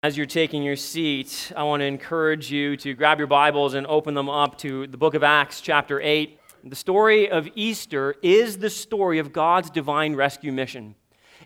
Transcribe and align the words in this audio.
As 0.00 0.16
you're 0.16 0.26
taking 0.26 0.62
your 0.62 0.76
seat, 0.76 1.52
I 1.56 1.64
want 1.64 1.80
to 1.80 1.84
encourage 1.84 2.52
you 2.52 2.76
to 2.76 2.94
grab 2.94 3.18
your 3.18 3.26
Bibles 3.26 3.74
and 3.74 3.84
open 3.88 4.14
them 4.14 4.28
up 4.28 4.56
to 4.58 4.86
the 4.86 4.96
book 4.96 5.14
of 5.14 5.24
Acts, 5.24 5.60
chapter 5.60 6.00
8. 6.00 6.38
The 6.62 6.76
story 6.76 7.28
of 7.28 7.48
Easter 7.56 8.14
is 8.22 8.58
the 8.58 8.70
story 8.70 9.18
of 9.18 9.32
God's 9.32 9.70
divine 9.70 10.14
rescue 10.14 10.52
mission. 10.52 10.94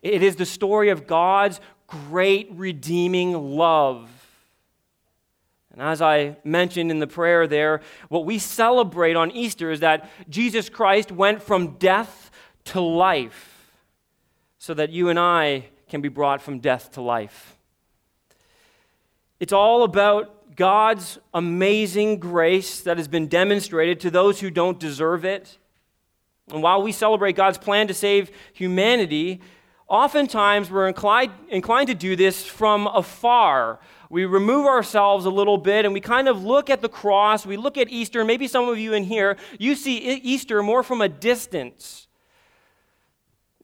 It 0.02 0.22
is 0.22 0.36
the 0.36 0.44
story 0.44 0.90
of 0.90 1.06
God's 1.06 1.60
great 1.86 2.50
redeeming 2.52 3.32
love. 3.56 4.10
And 5.72 5.80
as 5.80 6.02
I 6.02 6.36
mentioned 6.44 6.90
in 6.90 6.98
the 6.98 7.06
prayer 7.06 7.46
there, 7.46 7.80
what 8.10 8.26
we 8.26 8.38
celebrate 8.38 9.16
on 9.16 9.30
Easter 9.30 9.70
is 9.70 9.80
that 9.80 10.10
Jesus 10.28 10.68
Christ 10.68 11.10
went 11.10 11.42
from 11.42 11.78
death 11.78 12.30
to 12.66 12.82
life 12.82 13.72
so 14.58 14.74
that 14.74 14.90
you 14.90 15.08
and 15.08 15.18
I 15.18 15.70
can 15.88 16.02
be 16.02 16.10
brought 16.10 16.42
from 16.42 16.58
death 16.58 16.92
to 16.92 17.00
life. 17.00 17.51
It's 19.42 19.52
all 19.52 19.82
about 19.82 20.54
God's 20.54 21.18
amazing 21.34 22.20
grace 22.20 22.82
that 22.82 22.96
has 22.96 23.08
been 23.08 23.26
demonstrated 23.26 23.98
to 23.98 24.10
those 24.12 24.38
who 24.38 24.52
don't 24.52 24.78
deserve 24.78 25.24
it. 25.24 25.58
And 26.52 26.62
while 26.62 26.80
we 26.80 26.92
celebrate 26.92 27.34
God's 27.34 27.58
plan 27.58 27.88
to 27.88 27.94
save 27.94 28.30
humanity, 28.52 29.40
oftentimes 29.88 30.70
we're 30.70 30.86
inclined, 30.86 31.32
inclined 31.48 31.88
to 31.88 31.94
do 31.96 32.14
this 32.14 32.46
from 32.46 32.86
afar. 32.86 33.80
We 34.10 34.26
remove 34.26 34.66
ourselves 34.66 35.24
a 35.24 35.30
little 35.30 35.58
bit 35.58 35.84
and 35.84 35.92
we 35.92 36.00
kind 36.00 36.28
of 36.28 36.44
look 36.44 36.70
at 36.70 36.80
the 36.80 36.88
cross, 36.88 37.44
we 37.44 37.56
look 37.56 37.76
at 37.76 37.88
Easter, 37.88 38.24
maybe 38.24 38.46
some 38.46 38.68
of 38.68 38.78
you 38.78 38.92
in 38.92 39.02
here, 39.02 39.36
you 39.58 39.74
see 39.74 39.98
Easter 39.98 40.62
more 40.62 40.84
from 40.84 41.00
a 41.00 41.08
distance. 41.08 42.06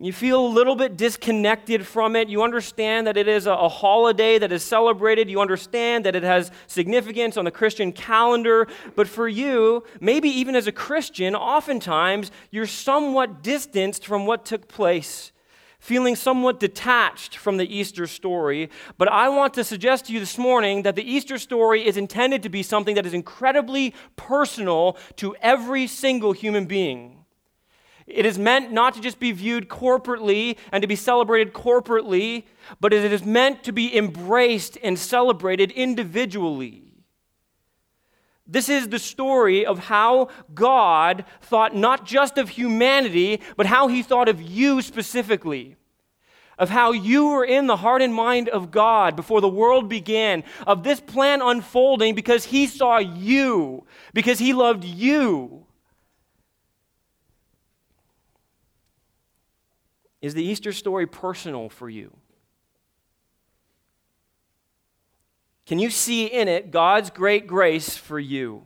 You 0.01 0.13
feel 0.13 0.47
a 0.47 0.47
little 0.47 0.77
bit 0.77 0.97
disconnected 0.97 1.85
from 1.85 2.15
it. 2.15 2.29
You 2.29 2.45
understand 2.45 3.09
that 3.09 3.17
it 3.17 3.27
is 3.27 3.47
a, 3.47 3.69
holiday 3.69 4.39
that 4.39 4.53
is 4.53 4.63
celebrated. 4.63 5.29
You 5.29 5.41
understand 5.41 6.07
that 6.07 6.15
it 6.15 6.23
has 6.23 6.53
significance 6.69 7.37
on 7.37 7.45
the 7.45 7.51
Christian 7.51 7.91
calendar. 7.91 8.69
But 8.95 9.09
for 9.09 9.27
you, 9.27 9.83
maybe 10.01 10.29
even 10.29 10.55
as 10.55 10.69
a 10.69 10.73
Christian, 10.73 11.35
oftentimes 11.35 12.31
you're 12.53 12.67
somewhat 12.67 13.43
distanced 13.43 14.07
from 14.07 14.25
what 14.25 14.45
took 14.45 14.69
place, 14.69 15.33
feeling 15.81 16.15
somewhat 16.15 16.61
detached 16.61 17.37
from 17.37 17.57
the 17.57 17.77
Easter 17.77 18.07
story. 18.07 18.71
But 18.99 19.09
I 19.09 19.29
want 19.29 19.55
to 19.55 19.65
suggest 19.65 20.07
to 20.07 20.13
you 20.13 20.21
this 20.21 20.39
morning 20.39 20.83
that 20.83 20.95
the 20.95 21.11
Easter 21.11 21.39
story 21.39 21.85
is 21.85 21.97
intended 21.97 22.45
to 22.45 22.49
be 22.49 22.63
something 22.63 22.95
that 22.95 23.07
is 23.07 23.15
incredibly 23.15 23.95
personal 24.15 24.97
to 25.17 25.35
every 25.43 25.89
single 25.89 26.31
human 26.31 26.67
being. 26.67 27.18
It 28.09 28.25
is 28.25 28.39
meant 28.39 28.73
not 28.73 28.95
to 28.95 29.01
just 29.01 29.21
be 29.21 29.33
viewed 29.33 29.69
corporately 29.69 30.57
and 30.73 30.81
to 30.81 30.89
be 30.89 30.97
celebrated 30.97 31.53
corporately, 31.53 32.45
but 32.81 32.95
it 32.95 33.13
is 33.13 33.25
meant 33.25 33.63
to 33.65 33.73
be 33.73 33.95
embraced 33.95 34.79
and 34.83 34.99
celebrated 34.99 35.71
individually. 35.73 36.85
This 38.47 38.71
is 38.71 38.89
the 38.89 38.99
story 38.99 39.67
of 39.67 39.79
how 39.79 40.29
God 40.55 41.27
thought 41.43 41.77
not 41.77 42.07
just 42.07 42.39
of 42.39 42.49
humanity, 42.49 43.43
but 43.59 43.67
how 43.67 43.89
he 43.89 44.03
thought 44.03 44.29
of 44.29 44.41
you 44.41 44.81
specifically. 44.81 45.77
Of 46.59 46.71
how 46.71 46.93
you 46.93 47.29
were 47.29 47.45
in 47.45 47.67
the 47.67 47.77
heart 47.77 48.01
and 48.01 48.13
mind 48.13 48.49
of 48.49 48.71
God 48.71 49.17
before 49.17 49.43
the 49.43 49.49
world 49.49 49.89
began, 49.89 50.45
of 50.67 50.83
this 50.83 50.99
plan 50.99 51.43
unfolding 51.43 52.15
because 52.15 52.47
he 52.47 52.67
saw 52.67 52.99
you, 52.99 53.85
because 54.15 54.39
he 54.39 54.55
loved 54.55 54.83
you. 54.83 55.67
Is 60.21 60.35
the 60.35 60.45
Easter 60.45 60.73
story 60.73 61.07
personal 61.07 61.69
for 61.69 61.89
you? 61.89 62.17
Can 65.67 65.79
you 65.79 65.91
see 65.91 66.27
in 66.27 66.49
it 66.49 66.71
God's 66.71 67.11
great 67.11 67.47
grace 67.47 67.97
for 67.97 68.19
you? 68.19 68.65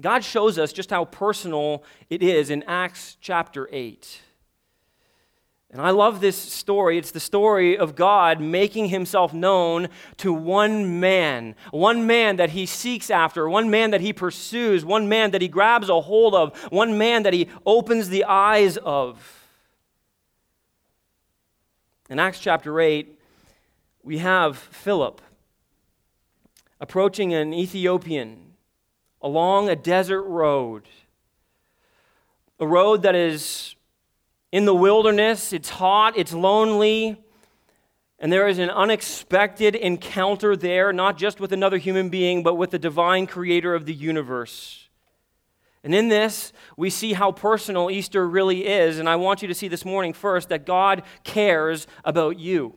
God 0.00 0.24
shows 0.24 0.58
us 0.58 0.72
just 0.72 0.90
how 0.90 1.04
personal 1.04 1.84
it 2.10 2.20
is 2.22 2.50
in 2.50 2.64
Acts 2.64 3.16
chapter 3.20 3.68
8. 3.70 4.20
And 5.70 5.80
I 5.80 5.90
love 5.90 6.20
this 6.20 6.36
story. 6.36 6.98
It's 6.98 7.10
the 7.10 7.20
story 7.20 7.76
of 7.78 7.96
God 7.96 8.40
making 8.40 8.88
himself 8.88 9.32
known 9.32 9.88
to 10.18 10.32
one 10.32 11.00
man, 11.00 11.54
one 11.70 12.06
man 12.06 12.36
that 12.36 12.50
he 12.50 12.66
seeks 12.66 13.10
after, 13.10 13.48
one 13.48 13.70
man 13.70 13.90
that 13.92 14.00
he 14.00 14.12
pursues, 14.12 14.84
one 14.84 15.08
man 15.08 15.30
that 15.30 15.42
he 15.42 15.48
grabs 15.48 15.88
a 15.88 16.00
hold 16.00 16.34
of, 16.34 16.56
one 16.70 16.96
man 16.98 17.24
that 17.24 17.32
he 17.32 17.48
opens 17.66 18.08
the 18.08 18.24
eyes 18.24 18.76
of. 18.78 19.43
In 22.10 22.18
Acts 22.18 22.38
chapter 22.38 22.80
8, 22.82 23.18
we 24.02 24.18
have 24.18 24.58
Philip 24.58 25.22
approaching 26.78 27.32
an 27.32 27.54
Ethiopian 27.54 28.52
along 29.22 29.70
a 29.70 29.76
desert 29.76 30.22
road. 30.24 30.82
A 32.60 32.66
road 32.66 33.00
that 33.02 33.14
is 33.14 33.74
in 34.52 34.66
the 34.66 34.74
wilderness, 34.74 35.54
it's 35.54 35.70
hot, 35.70 36.12
it's 36.18 36.34
lonely, 36.34 37.16
and 38.18 38.30
there 38.30 38.48
is 38.48 38.58
an 38.58 38.68
unexpected 38.68 39.74
encounter 39.74 40.56
there, 40.56 40.92
not 40.92 41.16
just 41.16 41.40
with 41.40 41.54
another 41.54 41.78
human 41.78 42.10
being, 42.10 42.42
but 42.42 42.56
with 42.56 42.70
the 42.70 42.78
divine 42.78 43.26
creator 43.26 43.74
of 43.74 43.86
the 43.86 43.94
universe. 43.94 44.83
And 45.84 45.94
in 45.94 46.08
this, 46.08 46.54
we 46.78 46.88
see 46.88 47.12
how 47.12 47.30
personal 47.30 47.90
Easter 47.90 48.26
really 48.26 48.66
is. 48.66 48.98
And 48.98 49.06
I 49.06 49.16
want 49.16 49.42
you 49.42 49.48
to 49.48 49.54
see 49.54 49.68
this 49.68 49.84
morning 49.84 50.14
first 50.14 50.48
that 50.48 50.64
God 50.64 51.02
cares 51.24 51.86
about 52.04 52.38
you. 52.38 52.74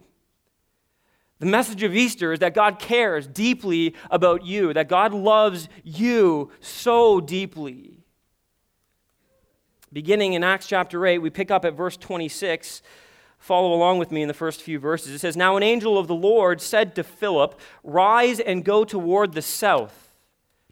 The 1.39 1.45
message 1.45 1.83
of 1.83 1.95
Easter 1.95 2.33
is 2.33 2.39
that 2.39 2.53
God 2.53 2.79
cares 2.79 3.25
deeply 3.25 3.95
about 4.11 4.45
you, 4.45 4.73
that 4.73 4.89
God 4.89 5.13
loves 5.13 5.69
you 5.83 6.51
so 6.59 7.21
deeply. 7.21 8.03
Beginning 9.93 10.33
in 10.33 10.43
Acts 10.43 10.67
chapter 10.67 11.05
8, 11.05 11.19
we 11.19 11.29
pick 11.29 11.49
up 11.49 11.63
at 11.63 11.75
verse 11.75 11.95
26. 11.95 12.81
Follow 13.39 13.73
along 13.73 13.99
with 13.99 14.11
me 14.11 14.21
in 14.21 14.27
the 14.27 14.33
first 14.33 14.61
few 14.61 14.79
verses. 14.79 15.13
It 15.13 15.19
says, 15.19 15.37
Now 15.37 15.55
an 15.55 15.63
angel 15.63 15.97
of 15.97 16.07
the 16.07 16.15
Lord 16.15 16.59
said 16.59 16.93
to 16.95 17.03
Philip, 17.05 17.57
Rise 17.83 18.41
and 18.41 18.65
go 18.65 18.83
toward 18.83 19.31
the 19.31 19.41
south 19.41 20.06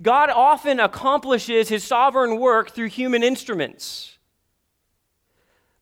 God 0.00 0.30
often 0.30 0.80
accomplishes 0.80 1.68
his 1.68 1.84
sovereign 1.84 2.38
work 2.38 2.70
through 2.70 2.88
human 2.88 3.22
instruments. 3.22 4.18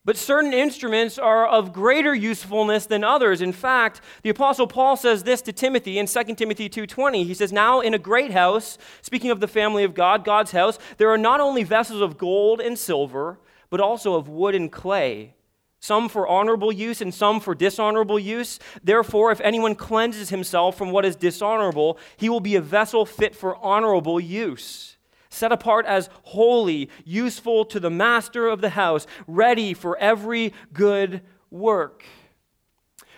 But 0.04 0.16
certain 0.16 0.54
instruments 0.54 1.18
are 1.18 1.46
of 1.46 1.74
greater 1.74 2.14
usefulness 2.14 2.86
than 2.86 3.04
others. 3.04 3.42
In 3.42 3.52
fact, 3.52 4.00
the 4.22 4.30
apostle 4.30 4.66
Paul 4.66 4.96
says 4.96 5.22
this 5.22 5.42
to 5.42 5.52
Timothy 5.52 5.98
in 5.98 6.06
2 6.06 6.38
Timothy 6.38 6.70
2:20. 6.70 7.24
He 7.24 7.34
says, 7.34 7.52
"Now 7.52 7.80
in 7.80 7.92
a 7.92 7.98
great 7.98 8.30
house, 8.30 8.78
speaking 9.02 9.30
of 9.30 9.40
the 9.40 9.48
family 9.48 9.84
of 9.84 9.92
God, 9.92 10.24
God's 10.24 10.52
house, 10.52 10.78
there 10.96 11.10
are 11.10 11.18
not 11.18 11.40
only 11.40 11.62
vessels 11.62 12.00
of 12.00 12.16
gold 12.16 12.58
and 12.58 12.78
silver, 12.78 13.38
but 13.68 13.80
also 13.80 14.14
of 14.14 14.30
wood 14.30 14.54
and 14.54 14.72
clay." 14.72 15.34
Some 15.80 16.08
for 16.08 16.26
honorable 16.26 16.72
use 16.72 17.00
and 17.00 17.14
some 17.14 17.40
for 17.40 17.54
dishonorable 17.54 18.18
use. 18.18 18.58
Therefore, 18.82 19.30
if 19.30 19.40
anyone 19.40 19.74
cleanses 19.74 20.30
himself 20.30 20.76
from 20.76 20.90
what 20.90 21.04
is 21.04 21.16
dishonorable, 21.16 21.98
he 22.16 22.28
will 22.28 22.40
be 22.40 22.56
a 22.56 22.60
vessel 22.60 23.06
fit 23.06 23.34
for 23.34 23.56
honorable 23.64 24.18
use, 24.18 24.96
set 25.30 25.52
apart 25.52 25.86
as 25.86 26.10
holy, 26.24 26.90
useful 27.04 27.64
to 27.66 27.78
the 27.78 27.90
master 27.90 28.48
of 28.48 28.60
the 28.60 28.70
house, 28.70 29.06
ready 29.26 29.72
for 29.72 29.96
every 29.98 30.52
good 30.72 31.22
work. 31.50 32.04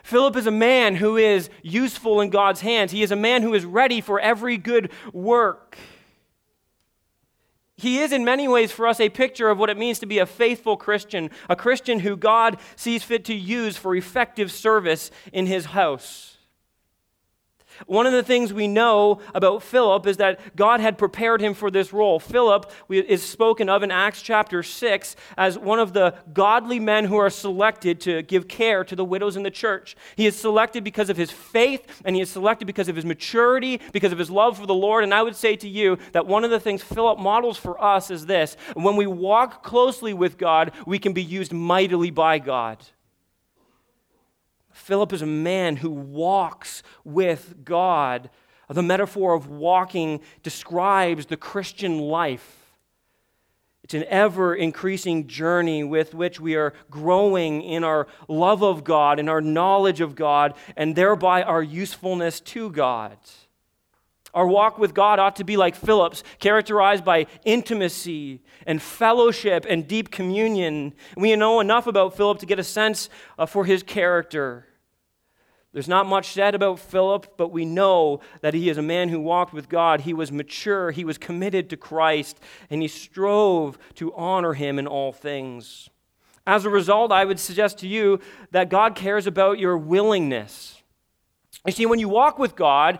Philip 0.02 0.36
is 0.36 0.46
a 0.46 0.50
man 0.50 0.96
who 0.96 1.16
is 1.16 1.50
useful 1.62 2.20
in 2.20 2.30
God's 2.30 2.60
hands. 2.60 2.90
He 2.90 3.02
is 3.02 3.10
a 3.10 3.16
man 3.16 3.42
who 3.42 3.54
is 3.54 3.64
ready 3.64 4.00
for 4.00 4.18
every 4.18 4.56
good 4.56 4.90
work. 5.12 5.78
He 7.80 8.00
is, 8.00 8.12
in 8.12 8.26
many 8.26 8.46
ways, 8.46 8.70
for 8.70 8.86
us, 8.86 9.00
a 9.00 9.08
picture 9.08 9.48
of 9.48 9.56
what 9.56 9.70
it 9.70 9.78
means 9.78 9.98
to 10.00 10.06
be 10.06 10.18
a 10.18 10.26
faithful 10.26 10.76
Christian, 10.76 11.30
a 11.48 11.56
Christian 11.56 12.00
who 12.00 12.14
God 12.14 12.58
sees 12.76 13.02
fit 13.02 13.24
to 13.24 13.34
use 13.34 13.78
for 13.78 13.96
effective 13.96 14.52
service 14.52 15.10
in 15.32 15.46
his 15.46 15.66
house. 15.66 16.29
One 17.86 18.06
of 18.06 18.12
the 18.12 18.22
things 18.22 18.52
we 18.52 18.68
know 18.68 19.20
about 19.34 19.62
Philip 19.62 20.06
is 20.06 20.18
that 20.18 20.56
God 20.56 20.80
had 20.80 20.98
prepared 20.98 21.40
him 21.40 21.54
for 21.54 21.70
this 21.70 21.92
role. 21.92 22.18
Philip 22.18 22.70
is 22.88 23.22
spoken 23.22 23.68
of 23.68 23.82
in 23.82 23.90
Acts 23.90 24.22
chapter 24.22 24.62
6 24.62 25.16
as 25.36 25.58
one 25.58 25.78
of 25.78 25.92
the 25.92 26.14
godly 26.32 26.78
men 26.78 27.04
who 27.04 27.16
are 27.16 27.30
selected 27.30 28.00
to 28.02 28.22
give 28.22 28.48
care 28.48 28.84
to 28.84 28.96
the 28.96 29.04
widows 29.04 29.36
in 29.36 29.42
the 29.42 29.50
church. 29.50 29.96
He 30.16 30.26
is 30.26 30.36
selected 30.36 30.84
because 30.84 31.10
of 31.10 31.16
his 31.16 31.30
faith, 31.30 32.02
and 32.04 32.16
he 32.16 32.22
is 32.22 32.30
selected 32.30 32.66
because 32.66 32.88
of 32.88 32.96
his 32.96 33.04
maturity, 33.04 33.80
because 33.92 34.12
of 34.12 34.18
his 34.18 34.30
love 34.30 34.58
for 34.58 34.66
the 34.66 34.74
Lord. 34.74 35.04
And 35.04 35.14
I 35.14 35.22
would 35.22 35.36
say 35.36 35.56
to 35.56 35.68
you 35.68 35.98
that 36.12 36.26
one 36.26 36.44
of 36.44 36.50
the 36.50 36.60
things 36.60 36.82
Philip 36.82 37.18
models 37.18 37.56
for 37.56 37.82
us 37.82 38.10
is 38.10 38.26
this 38.26 38.56
when 38.74 38.96
we 38.96 39.06
walk 39.06 39.62
closely 39.62 40.12
with 40.12 40.38
God, 40.38 40.72
we 40.86 40.98
can 40.98 41.12
be 41.12 41.22
used 41.22 41.52
mightily 41.52 42.10
by 42.10 42.38
God. 42.38 42.78
Philip 44.90 45.12
is 45.12 45.22
a 45.22 45.26
man 45.26 45.76
who 45.76 45.90
walks 45.90 46.82
with 47.04 47.64
God. 47.64 48.28
The 48.68 48.82
metaphor 48.82 49.34
of 49.34 49.48
walking 49.48 50.20
describes 50.42 51.26
the 51.26 51.36
Christian 51.36 52.00
life. 52.00 52.74
It's 53.84 53.94
an 53.94 54.02
ever 54.08 54.52
increasing 54.52 55.28
journey 55.28 55.84
with 55.84 56.12
which 56.12 56.40
we 56.40 56.56
are 56.56 56.74
growing 56.90 57.62
in 57.62 57.84
our 57.84 58.08
love 58.26 58.64
of 58.64 58.82
God, 58.82 59.20
in 59.20 59.28
our 59.28 59.40
knowledge 59.40 60.00
of 60.00 60.16
God, 60.16 60.54
and 60.76 60.96
thereby 60.96 61.44
our 61.44 61.62
usefulness 61.62 62.40
to 62.40 62.68
God. 62.68 63.16
Our 64.34 64.48
walk 64.48 64.76
with 64.76 64.92
God 64.92 65.20
ought 65.20 65.36
to 65.36 65.44
be 65.44 65.56
like 65.56 65.76
Philip's, 65.76 66.24
characterized 66.40 67.04
by 67.04 67.28
intimacy 67.44 68.42
and 68.66 68.82
fellowship 68.82 69.66
and 69.68 69.86
deep 69.86 70.10
communion. 70.10 70.94
We 71.16 71.36
know 71.36 71.60
enough 71.60 71.86
about 71.86 72.16
Philip 72.16 72.40
to 72.40 72.46
get 72.46 72.58
a 72.58 72.64
sense 72.64 73.08
uh, 73.38 73.46
for 73.46 73.64
his 73.64 73.84
character. 73.84 74.66
There's 75.72 75.88
not 75.88 76.06
much 76.06 76.32
said 76.32 76.54
about 76.54 76.80
Philip, 76.80 77.34
but 77.36 77.52
we 77.52 77.64
know 77.64 78.20
that 78.40 78.54
he 78.54 78.68
is 78.68 78.76
a 78.76 78.82
man 78.82 79.08
who 79.08 79.20
walked 79.20 79.52
with 79.52 79.68
God. 79.68 80.00
He 80.00 80.12
was 80.12 80.32
mature, 80.32 80.90
he 80.90 81.04
was 81.04 81.16
committed 81.16 81.70
to 81.70 81.76
Christ, 81.76 82.40
and 82.70 82.82
he 82.82 82.88
strove 82.88 83.78
to 83.94 84.12
honor 84.14 84.54
him 84.54 84.78
in 84.78 84.88
all 84.88 85.12
things. 85.12 85.88
As 86.46 86.64
a 86.64 86.70
result, 86.70 87.12
I 87.12 87.24
would 87.24 87.38
suggest 87.38 87.78
to 87.78 87.88
you 87.88 88.18
that 88.50 88.68
God 88.68 88.96
cares 88.96 89.28
about 89.28 89.60
your 89.60 89.78
willingness. 89.78 90.82
You 91.64 91.72
see, 91.72 91.86
when 91.86 92.00
you 92.00 92.08
walk 92.08 92.38
with 92.38 92.56
God, 92.56 92.98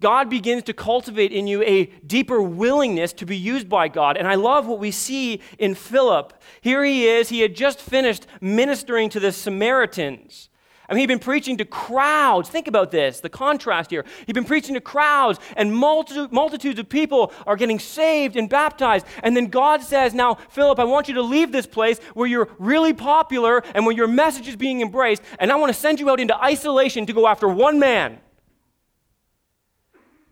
God 0.00 0.28
begins 0.28 0.62
to 0.64 0.74
cultivate 0.74 1.32
in 1.32 1.46
you 1.46 1.62
a 1.62 1.86
deeper 2.06 2.40
willingness 2.40 3.12
to 3.14 3.26
be 3.26 3.36
used 3.36 3.68
by 3.68 3.88
God. 3.88 4.16
And 4.16 4.28
I 4.28 4.34
love 4.34 4.66
what 4.66 4.78
we 4.78 4.90
see 4.90 5.40
in 5.58 5.74
Philip. 5.74 6.34
Here 6.60 6.84
he 6.84 7.08
is, 7.08 7.30
he 7.30 7.40
had 7.40 7.56
just 7.56 7.80
finished 7.80 8.26
ministering 8.40 9.08
to 9.10 9.20
the 9.20 9.32
Samaritans. 9.32 10.50
I 10.88 10.94
mean, 10.94 11.00
he'd 11.00 11.06
been 11.06 11.18
preaching 11.18 11.56
to 11.58 11.64
crowds. 11.64 12.48
Think 12.48 12.68
about 12.68 12.90
this, 12.90 13.20
the 13.20 13.28
contrast 13.28 13.90
here. 13.90 14.04
He'd 14.26 14.34
been 14.34 14.44
preaching 14.44 14.74
to 14.74 14.80
crowds, 14.80 15.38
and 15.56 15.74
multi- 15.74 16.28
multitudes 16.30 16.78
of 16.78 16.88
people 16.88 17.32
are 17.46 17.56
getting 17.56 17.78
saved 17.78 18.36
and 18.36 18.48
baptized. 18.48 19.06
And 19.22 19.36
then 19.36 19.46
God 19.46 19.82
says, 19.82 20.14
Now, 20.14 20.34
Philip, 20.50 20.78
I 20.78 20.84
want 20.84 21.08
you 21.08 21.14
to 21.14 21.22
leave 21.22 21.52
this 21.52 21.66
place 21.66 21.98
where 22.14 22.28
you're 22.28 22.48
really 22.58 22.92
popular 22.92 23.62
and 23.74 23.84
where 23.86 23.94
your 23.94 24.08
message 24.08 24.48
is 24.48 24.56
being 24.56 24.80
embraced, 24.80 25.22
and 25.38 25.50
I 25.50 25.56
want 25.56 25.72
to 25.72 25.78
send 25.78 26.00
you 26.00 26.10
out 26.10 26.20
into 26.20 26.36
isolation 26.42 27.06
to 27.06 27.12
go 27.12 27.26
after 27.26 27.48
one 27.48 27.78
man. 27.78 28.20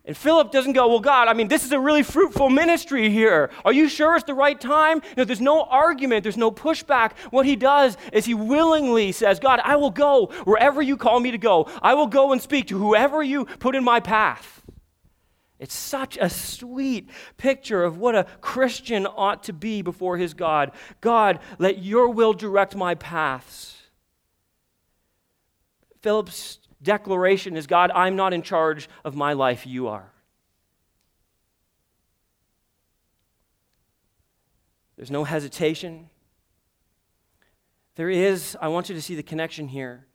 And 0.06 0.14
Philip 0.14 0.50
doesn't 0.50 0.74
go, 0.74 0.88
Well, 0.88 1.00
God, 1.00 1.28
I 1.28 1.32
mean, 1.32 1.48
this 1.48 1.64
is 1.64 1.72
a 1.72 1.80
really 1.80 2.02
fruitful 2.02 2.50
ministry 2.50 3.08
here. 3.08 3.50
Are 3.64 3.72
you 3.72 3.88
sure 3.88 4.16
it's 4.16 4.24
the 4.24 4.34
right 4.34 4.60
time? 4.60 5.00
There's 5.16 5.40
no 5.40 5.62
argument, 5.62 6.24
there's 6.24 6.36
no 6.36 6.50
pushback. 6.50 7.12
What 7.30 7.46
he 7.46 7.56
does 7.56 7.96
is 8.12 8.26
he 8.26 8.34
willingly 8.34 9.12
says, 9.12 9.40
God, 9.40 9.60
I 9.64 9.76
will 9.76 9.90
go 9.90 10.26
wherever 10.44 10.82
you 10.82 10.98
call 10.98 11.20
me 11.20 11.30
to 11.30 11.38
go. 11.38 11.68
I 11.80 11.94
will 11.94 12.06
go 12.06 12.32
and 12.32 12.42
speak 12.42 12.68
to 12.68 12.78
whoever 12.78 13.22
you 13.22 13.46
put 13.46 13.74
in 13.74 13.82
my 13.82 14.00
path. 14.00 14.62
It's 15.58 15.74
such 15.74 16.18
a 16.20 16.28
sweet 16.28 17.08
picture 17.38 17.84
of 17.84 17.96
what 17.96 18.14
a 18.14 18.26
Christian 18.42 19.06
ought 19.06 19.44
to 19.44 19.54
be 19.54 19.80
before 19.80 20.18
his 20.18 20.34
God. 20.34 20.72
God, 21.00 21.38
let 21.58 21.82
your 21.82 22.10
will 22.10 22.34
direct 22.34 22.76
my 22.76 22.94
paths. 22.94 23.74
Philip's 26.02 26.58
declaration 26.84 27.56
is 27.56 27.66
God, 27.66 27.90
I'm 27.94 28.14
not 28.14 28.32
in 28.32 28.42
charge 28.42 28.88
of 29.04 29.16
my 29.16 29.32
life, 29.32 29.66
you 29.66 29.88
are. 29.88 30.12
There's 34.96 35.10
no 35.10 35.25
hesitation. 35.25 36.08
There 37.96 38.10
is, 38.10 38.56
I 38.60 38.69
want 38.69 38.88
you 38.88 38.94
to 38.94 39.02
see 39.02 39.16
the 39.16 39.22
connection 39.22 39.69
here. 39.69 40.06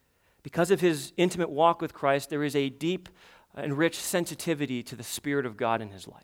Because 0.41 0.71
of 0.71 0.79
his 0.79 1.11
intimate 1.17 1.49
walk 1.49 1.81
with 1.81 1.93
Christ, 1.93 2.29
there 2.29 2.43
is 2.43 2.55
a 2.55 2.69
deep 2.69 3.09
and 3.55 3.77
rich 3.77 3.99
sensitivity 3.99 4.81
to 4.83 4.95
the 4.95 5.03
Spirit 5.03 5.45
of 5.45 5.57
God 5.57 5.81
in 5.81 5.89
his 5.89 6.07
life. 6.07 6.23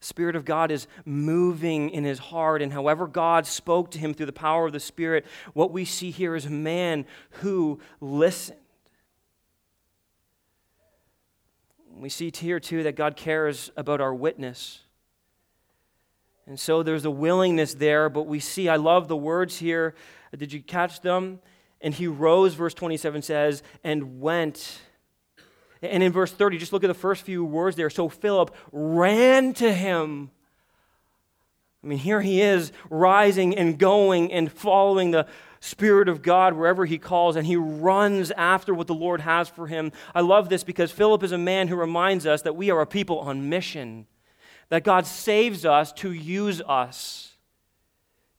Spirit 0.00 0.36
of 0.36 0.44
God 0.44 0.70
is 0.70 0.86
moving 1.04 1.90
in 1.90 2.04
his 2.04 2.18
heart, 2.18 2.60
and 2.60 2.72
however 2.72 3.06
God 3.06 3.46
spoke 3.46 3.90
to 3.92 3.98
him 3.98 4.14
through 4.14 4.26
the 4.26 4.32
power 4.32 4.66
of 4.66 4.72
the 4.72 4.80
Spirit, 4.80 5.24
what 5.54 5.72
we 5.72 5.84
see 5.84 6.10
here 6.10 6.36
is 6.36 6.46
a 6.46 6.50
man 6.50 7.06
who 7.30 7.80
listened. 8.00 8.58
We 11.98 12.08
see 12.08 12.30
here, 12.34 12.60
too, 12.60 12.82
that 12.82 12.94
God 12.96 13.16
cares 13.16 13.70
about 13.76 14.00
our 14.00 14.14
witness. 14.14 14.80
And 16.46 16.60
so 16.60 16.82
there's 16.82 17.04
a 17.04 17.10
willingness 17.10 17.74
there, 17.74 18.08
but 18.08 18.26
we 18.26 18.38
see, 18.38 18.68
I 18.68 18.76
love 18.76 19.08
the 19.08 19.16
words 19.16 19.58
here. 19.58 19.94
Did 20.36 20.52
you 20.52 20.62
catch 20.62 21.00
them? 21.00 21.40
And 21.80 21.92
he 21.92 22.06
rose, 22.06 22.54
verse 22.54 22.74
27 22.74 23.22
says, 23.22 23.62
and 23.82 24.20
went. 24.20 24.80
And 25.82 26.02
in 26.02 26.12
verse 26.12 26.32
30, 26.32 26.58
just 26.58 26.72
look 26.72 26.84
at 26.84 26.88
the 26.88 26.94
first 26.94 27.22
few 27.22 27.44
words 27.44 27.76
there. 27.76 27.90
So 27.90 28.08
Philip 28.08 28.54
ran 28.72 29.54
to 29.54 29.72
him. 29.72 30.30
I 31.82 31.86
mean, 31.88 31.98
here 31.98 32.20
he 32.20 32.40
is 32.40 32.72
rising 32.90 33.56
and 33.56 33.78
going 33.78 34.32
and 34.32 34.50
following 34.50 35.12
the, 35.12 35.26
Spirit 35.60 36.08
of 36.08 36.22
God 36.22 36.54
wherever 36.54 36.84
he 36.84 36.98
calls, 36.98 37.36
and 37.36 37.46
he 37.46 37.56
runs 37.56 38.30
after 38.32 38.74
what 38.74 38.86
the 38.86 38.94
Lord 38.94 39.20
has 39.22 39.48
for 39.48 39.66
him. 39.66 39.92
I 40.14 40.20
love 40.20 40.48
this 40.48 40.64
because 40.64 40.92
Philip 40.92 41.22
is 41.22 41.32
a 41.32 41.38
man 41.38 41.68
who 41.68 41.76
reminds 41.76 42.26
us 42.26 42.42
that 42.42 42.56
we 42.56 42.70
are 42.70 42.80
a 42.80 42.86
people 42.86 43.20
on 43.20 43.48
mission, 43.48 44.06
that 44.68 44.84
God 44.84 45.06
saves 45.06 45.64
us 45.64 45.92
to 45.94 46.12
use 46.12 46.60
us 46.62 47.36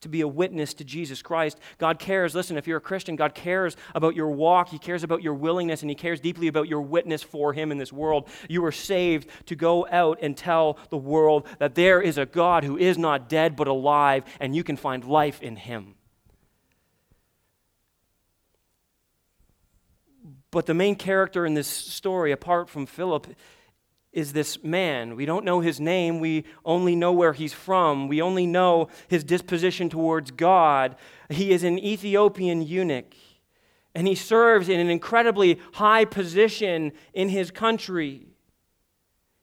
to 0.02 0.10
be 0.10 0.22
a 0.22 0.28
witness 0.28 0.74
to 0.76 0.84
Jesus 0.84 1.22
Christ. 1.22 1.60
God 1.78 2.00
cares, 2.00 2.36
listen, 2.36 2.58
if 2.58 2.68
you're 2.68 2.78
a 2.78 2.82
Christian, 2.82 3.16
God 3.16 3.34
cares 3.34 3.76
about 3.96 4.16
your 4.16 4.30
walk, 4.30 4.70
He 4.70 4.80
cares 4.80 5.04
about 5.04 5.24
your 5.24 5.34
willingness, 5.34 5.82
and 5.82 5.90
He 5.90 5.96
cares 5.96 6.20
deeply 6.20 6.48
about 6.48 6.68
your 6.68 6.82
witness 6.82 7.24
for 7.24 7.54
Him 7.54 7.72
in 7.72 7.78
this 7.78 7.94
world. 7.94 8.28
You 8.48 8.64
are 8.66 8.72
saved 8.72 9.30
to 9.48 9.56
go 9.56 9.88
out 9.90 10.20
and 10.22 10.38
tell 10.38 10.78
the 10.90 10.98
world 10.98 11.48
that 11.60 11.76
there 11.76 12.02
is 12.02 12.18
a 12.18 12.26
God 12.26 12.64
who 12.64 12.78
is 12.78 12.98
not 12.98 13.30
dead 13.30 13.56
but 13.56 13.68
alive, 13.68 14.24
and 14.40 14.56
you 14.56 14.64
can 14.64 14.78
find 14.78 15.04
life 15.04 15.42
in 15.42 15.56
Him. 15.56 15.97
But 20.58 20.66
the 20.66 20.74
main 20.74 20.96
character 20.96 21.46
in 21.46 21.54
this 21.54 21.68
story, 21.68 22.32
apart 22.32 22.68
from 22.68 22.88
Philip, 22.88 23.28
is 24.12 24.34
this 24.34 24.64
man. 24.64 25.16
We 25.16 25.24
don't 25.24 25.46
know 25.46 25.60
his 25.60 25.80
name. 25.80 26.20
We 26.20 26.46
only 26.66 26.96
know 26.96 27.14
where 27.14 27.34
he's 27.34 27.54
from. 27.54 28.08
We 28.08 28.24
only 28.24 28.48
know 28.48 28.88
his 29.08 29.24
disposition 29.24 29.88
towards 29.88 30.32
God. 30.32 30.96
He 31.30 31.52
is 31.52 31.64
an 31.64 31.78
Ethiopian 31.78 32.64
eunuch, 32.64 33.14
and 33.94 34.08
he 34.08 34.16
serves 34.16 34.68
in 34.68 34.80
an 34.80 34.90
incredibly 34.90 35.60
high 35.74 36.06
position 36.06 36.92
in 37.14 37.30
his 37.30 37.52
country. 37.52 38.26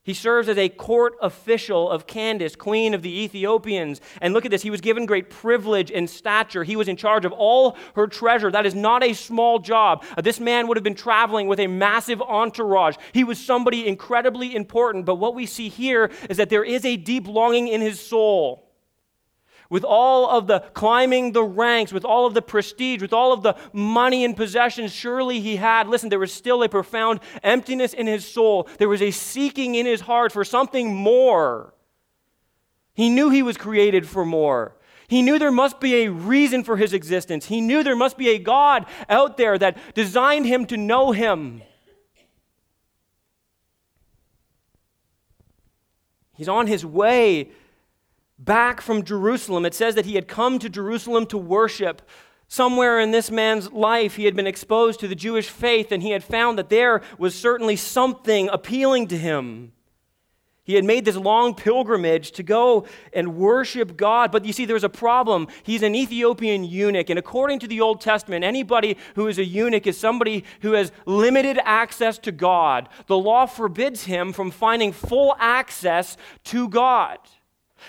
He 0.04 0.12
serves 0.12 0.50
as 0.50 0.58
a 0.58 0.68
court 0.68 1.14
official 1.22 1.90
of 1.90 2.06
Candace, 2.06 2.54
queen 2.54 2.92
of 2.92 3.00
the 3.00 3.22
Ethiopians. 3.22 4.02
And 4.20 4.34
look 4.34 4.44
at 4.44 4.50
this, 4.50 4.60
he 4.60 4.68
was 4.68 4.82
given 4.82 5.06
great 5.06 5.30
privilege 5.30 5.90
and 5.90 6.08
stature. 6.08 6.62
He 6.62 6.76
was 6.76 6.88
in 6.88 6.96
charge 6.96 7.24
of 7.24 7.32
all 7.32 7.78
her 7.96 8.06
treasure. 8.06 8.50
That 8.50 8.66
is 8.66 8.74
not 8.74 9.02
a 9.02 9.14
small 9.14 9.58
job. 9.58 10.04
Uh, 10.14 10.20
this 10.20 10.38
man 10.38 10.68
would 10.68 10.76
have 10.76 10.84
been 10.84 10.94
traveling 10.94 11.48
with 11.48 11.58
a 11.58 11.68
massive 11.68 12.20
entourage. 12.20 12.96
He 13.14 13.24
was 13.24 13.42
somebody 13.42 13.88
incredibly 13.88 14.54
important. 14.54 15.06
But 15.06 15.14
what 15.14 15.34
we 15.34 15.46
see 15.46 15.70
here 15.70 16.10
is 16.28 16.36
that 16.36 16.50
there 16.50 16.64
is 16.64 16.84
a 16.84 16.98
deep 16.98 17.26
longing 17.26 17.68
in 17.68 17.80
his 17.80 17.98
soul 17.98 18.73
with 19.70 19.84
all 19.84 20.28
of 20.28 20.46
the 20.46 20.60
climbing 20.74 21.32
the 21.32 21.42
ranks, 21.42 21.92
with 21.92 22.04
all 22.04 22.26
of 22.26 22.34
the 22.34 22.42
prestige, 22.42 23.00
with 23.02 23.12
all 23.12 23.32
of 23.32 23.42
the 23.42 23.56
money 23.72 24.24
and 24.24 24.36
possessions 24.36 24.92
surely 24.92 25.40
he 25.40 25.56
had, 25.56 25.88
listen, 25.88 26.08
there 26.08 26.18
was 26.18 26.32
still 26.32 26.62
a 26.62 26.68
profound 26.68 27.20
emptiness 27.42 27.92
in 27.92 28.06
his 28.06 28.26
soul. 28.26 28.68
There 28.78 28.88
was 28.88 29.02
a 29.02 29.10
seeking 29.10 29.74
in 29.74 29.86
his 29.86 30.02
heart 30.02 30.32
for 30.32 30.44
something 30.44 30.94
more. 30.94 31.74
He 32.94 33.10
knew 33.10 33.30
he 33.30 33.42
was 33.42 33.56
created 33.56 34.06
for 34.06 34.24
more. 34.24 34.76
He 35.08 35.22
knew 35.22 35.38
there 35.38 35.50
must 35.52 35.80
be 35.80 36.04
a 36.04 36.10
reason 36.10 36.64
for 36.64 36.76
his 36.76 36.92
existence. 36.92 37.46
He 37.46 37.60
knew 37.60 37.82
there 37.82 37.96
must 37.96 38.16
be 38.16 38.30
a 38.30 38.38
God 38.38 38.86
out 39.08 39.36
there 39.36 39.58
that 39.58 39.76
designed 39.94 40.46
him 40.46 40.66
to 40.66 40.76
know 40.76 41.12
him. 41.12 41.62
He's 46.36 46.48
on 46.48 46.66
his 46.66 46.84
way 46.84 47.50
back 48.44 48.80
from 48.80 49.04
Jerusalem. 49.04 49.64
It 49.64 49.74
says 49.74 49.94
that 49.94 50.06
he 50.06 50.14
had 50.14 50.28
come 50.28 50.58
to 50.58 50.68
Jerusalem 50.68 51.26
to 51.26 51.38
worship 51.38 52.02
Somewhere 52.48 53.00
in 53.00 53.10
this 53.10 53.30
man's 53.30 53.72
life, 53.72 54.16
he 54.16 54.26
had 54.26 54.36
been 54.36 54.46
exposed 54.46 55.00
to 55.00 55.08
the 55.08 55.14
Jewish 55.14 55.48
faith 55.48 55.90
and 55.90 56.02
he 56.02 56.10
had 56.10 56.22
found 56.22 56.58
that 56.58 56.68
there 56.68 57.00
was 57.18 57.34
certainly 57.34 57.76
something 57.76 58.48
appealing 58.48 59.08
to 59.08 59.18
him. 59.18 59.72
He 60.62 60.74
had 60.74 60.84
made 60.84 61.04
this 61.04 61.16
long 61.16 61.54
pilgrimage 61.54 62.32
to 62.32 62.42
go 62.42 62.86
and 63.12 63.36
worship 63.36 63.98
God. 63.98 64.32
But 64.32 64.46
you 64.46 64.52
see, 64.52 64.64
there's 64.64 64.84
a 64.84 64.88
problem. 64.88 65.48
He's 65.62 65.82
an 65.82 65.94
Ethiopian 65.94 66.64
eunuch. 66.64 67.10
And 67.10 67.18
according 67.18 67.58
to 67.58 67.66
the 67.66 67.82
Old 67.82 68.00
Testament, 68.00 68.44
anybody 68.44 68.96
who 69.14 69.26
is 69.26 69.38
a 69.38 69.44
eunuch 69.44 69.86
is 69.86 69.98
somebody 69.98 70.44
who 70.62 70.72
has 70.72 70.90
limited 71.04 71.58
access 71.64 72.16
to 72.18 72.32
God. 72.32 72.88
The 73.08 73.18
law 73.18 73.44
forbids 73.44 74.04
him 74.04 74.32
from 74.32 74.50
finding 74.50 74.92
full 74.92 75.36
access 75.38 76.16
to 76.44 76.68
God. 76.68 77.18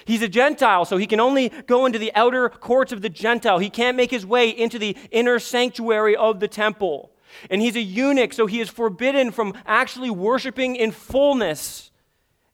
He's 0.03 0.21
a 0.21 0.27
Gentile, 0.27 0.83
so 0.83 0.97
he 0.97 1.07
can 1.07 1.19
only 1.19 1.49
go 1.67 1.85
into 1.85 1.97
the 1.97 2.13
outer 2.13 2.49
courts 2.49 2.91
of 2.91 3.01
the 3.01 3.09
Gentile. 3.09 3.59
He 3.59 3.69
can't 3.69 3.95
make 3.95 4.11
his 4.11 4.25
way 4.25 4.49
into 4.49 4.77
the 4.77 4.97
inner 5.11 5.39
sanctuary 5.39 6.15
of 6.15 6.39
the 6.39 6.47
temple. 6.47 7.11
And 7.49 7.61
he's 7.61 7.75
a 7.75 7.81
eunuch, 7.81 8.33
so 8.33 8.45
he 8.45 8.59
is 8.59 8.69
forbidden 8.69 9.31
from 9.31 9.53
actually 9.65 10.09
worshiping 10.09 10.75
in 10.75 10.91
fullness 10.91 11.91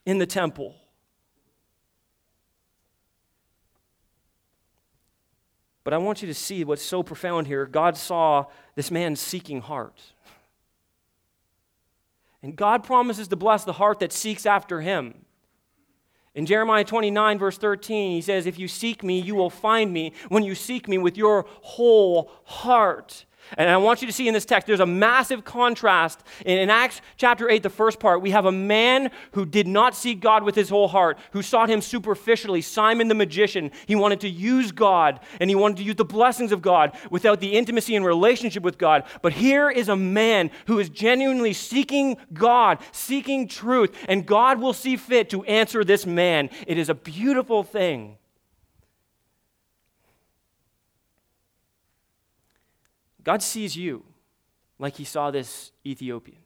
in 0.05 0.19
the 0.19 0.25
temple. 0.25 0.75
But 5.83 5.93
I 5.93 5.97
want 5.97 6.21
you 6.21 6.27
to 6.27 6.33
see 6.33 6.63
what's 6.63 6.83
so 6.83 7.01
profound 7.01 7.47
here. 7.47 7.65
God 7.65 7.97
saw 7.97 8.45
this 8.75 8.91
man's 8.91 9.19
seeking 9.19 9.61
heart. 9.61 9.99
And 12.43 12.55
God 12.55 12.83
promises 12.83 13.27
to 13.29 13.35
bless 13.35 13.63
the 13.63 13.73
heart 13.73 13.99
that 13.99 14.13
seeks 14.13 14.45
after 14.45 14.81
him. 14.81 15.25
In 16.33 16.45
Jeremiah 16.45 16.85
29, 16.85 17.39
verse 17.39 17.57
13, 17.57 18.11
he 18.11 18.21
says, 18.21 18.45
If 18.45 18.57
you 18.57 18.67
seek 18.67 19.03
me, 19.03 19.19
you 19.19 19.35
will 19.35 19.49
find 19.49 19.91
me 19.91 20.13
when 20.29 20.43
you 20.43 20.55
seek 20.55 20.87
me 20.87 20.97
with 20.97 21.17
your 21.17 21.45
whole 21.61 22.31
heart. 22.45 23.25
And 23.57 23.69
I 23.69 23.77
want 23.77 24.01
you 24.01 24.07
to 24.07 24.13
see 24.13 24.27
in 24.27 24.33
this 24.33 24.45
text, 24.45 24.67
there's 24.67 24.79
a 24.79 24.85
massive 24.85 25.43
contrast. 25.43 26.23
In, 26.45 26.57
in, 26.57 26.69
Acts 26.69 27.01
chapter 27.17 27.49
8, 27.49 27.63
the 27.63 27.69
first 27.69 27.99
part, 27.99 28.21
we 28.21 28.31
have 28.31 28.45
a 28.45 28.51
man 28.51 29.11
who 29.33 29.45
did 29.45 29.67
not 29.67 29.95
seek 29.95 30.19
God 30.21 30.43
with 30.43 30.55
his 30.55 30.69
whole 30.69 30.87
heart, 30.87 31.17
who 31.31 31.41
sought 31.41 31.69
him 31.69 31.81
superficially, 31.81 32.61
Simon 32.61 33.07
the 33.07 33.15
magician. 33.15 33.71
He 33.87 33.95
wanted 33.95 34.21
to 34.21 34.29
use 34.29 34.71
God 34.71 35.19
and 35.39 35.49
he 35.49 35.55
wanted 35.55 35.77
to 35.77 35.83
use 35.83 35.95
the 35.95 36.05
blessings 36.05 36.51
of 36.51 36.61
God 36.61 36.95
without 37.09 37.39
the 37.39 37.53
intimacy 37.53 37.95
and 37.95 38.05
relationship 38.05 38.63
with 38.63 38.77
God. 38.77 39.03
But 39.21 39.33
here 39.33 39.69
is 39.69 39.89
a 39.89 39.95
man 39.95 40.51
who 40.67 40.79
is 40.79 40.89
genuinely 40.89 41.53
seeking 41.53 42.17
God, 42.33 42.79
seeking 42.91 43.47
truth, 43.47 43.95
and 44.07 44.25
God 44.25 44.61
will 44.61 44.73
see 44.73 44.95
fit 44.95 45.29
to 45.31 45.43
answer 45.43 45.83
this 45.83 46.05
man. 46.05 46.49
It 46.67 46.77
is 46.77 46.89
a 46.89 46.95
beautiful 46.95 47.63
thing. 47.63 48.17
God 53.23 53.41
sees 53.41 53.75
you 53.75 54.03
like 54.79 54.95
he 54.95 55.03
saw 55.03 55.31
this 55.31 55.71
Ethiopian. 55.85 56.39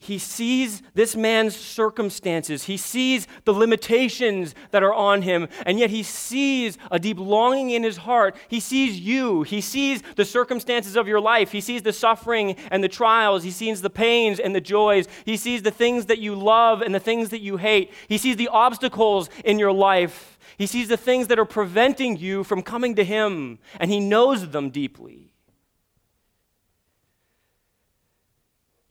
He 0.00 0.18
sees 0.18 0.82
this 0.94 1.14
man's 1.14 1.54
circumstances. 1.54 2.64
He 2.64 2.76
sees 2.76 3.26
the 3.44 3.52
limitations 3.52 4.54
that 4.70 4.82
are 4.82 4.94
on 4.94 5.22
him, 5.22 5.48
and 5.66 5.78
yet 5.78 5.90
he 5.90 6.02
sees 6.02 6.78
a 6.90 6.98
deep 6.98 7.18
longing 7.18 7.70
in 7.70 7.82
his 7.82 7.98
heart. 7.98 8.36
He 8.48 8.60
sees 8.60 8.98
you. 8.98 9.42
He 9.42 9.60
sees 9.60 10.02
the 10.16 10.24
circumstances 10.24 10.96
of 10.96 11.08
your 11.08 11.20
life. 11.20 11.52
He 11.52 11.60
sees 11.60 11.82
the 11.82 11.92
suffering 11.92 12.56
and 12.70 12.82
the 12.82 12.88
trials. 12.88 13.42
He 13.42 13.50
sees 13.50 13.82
the 13.82 13.90
pains 13.90 14.40
and 14.40 14.54
the 14.54 14.60
joys. 14.60 15.06
He 15.24 15.36
sees 15.36 15.62
the 15.62 15.70
things 15.70 16.06
that 16.06 16.18
you 16.18 16.34
love 16.34 16.80
and 16.80 16.94
the 16.94 17.00
things 17.00 17.28
that 17.28 17.40
you 17.40 17.58
hate. 17.58 17.92
He 18.08 18.18
sees 18.18 18.36
the 18.36 18.48
obstacles 18.48 19.28
in 19.44 19.58
your 19.58 19.72
life. 19.72 20.31
He 20.58 20.66
sees 20.66 20.88
the 20.88 20.96
things 20.96 21.28
that 21.28 21.38
are 21.38 21.44
preventing 21.44 22.16
you 22.16 22.44
from 22.44 22.62
coming 22.62 22.94
to 22.96 23.04
him, 23.04 23.58
and 23.80 23.90
he 23.90 24.00
knows 24.00 24.50
them 24.50 24.70
deeply. 24.70 25.32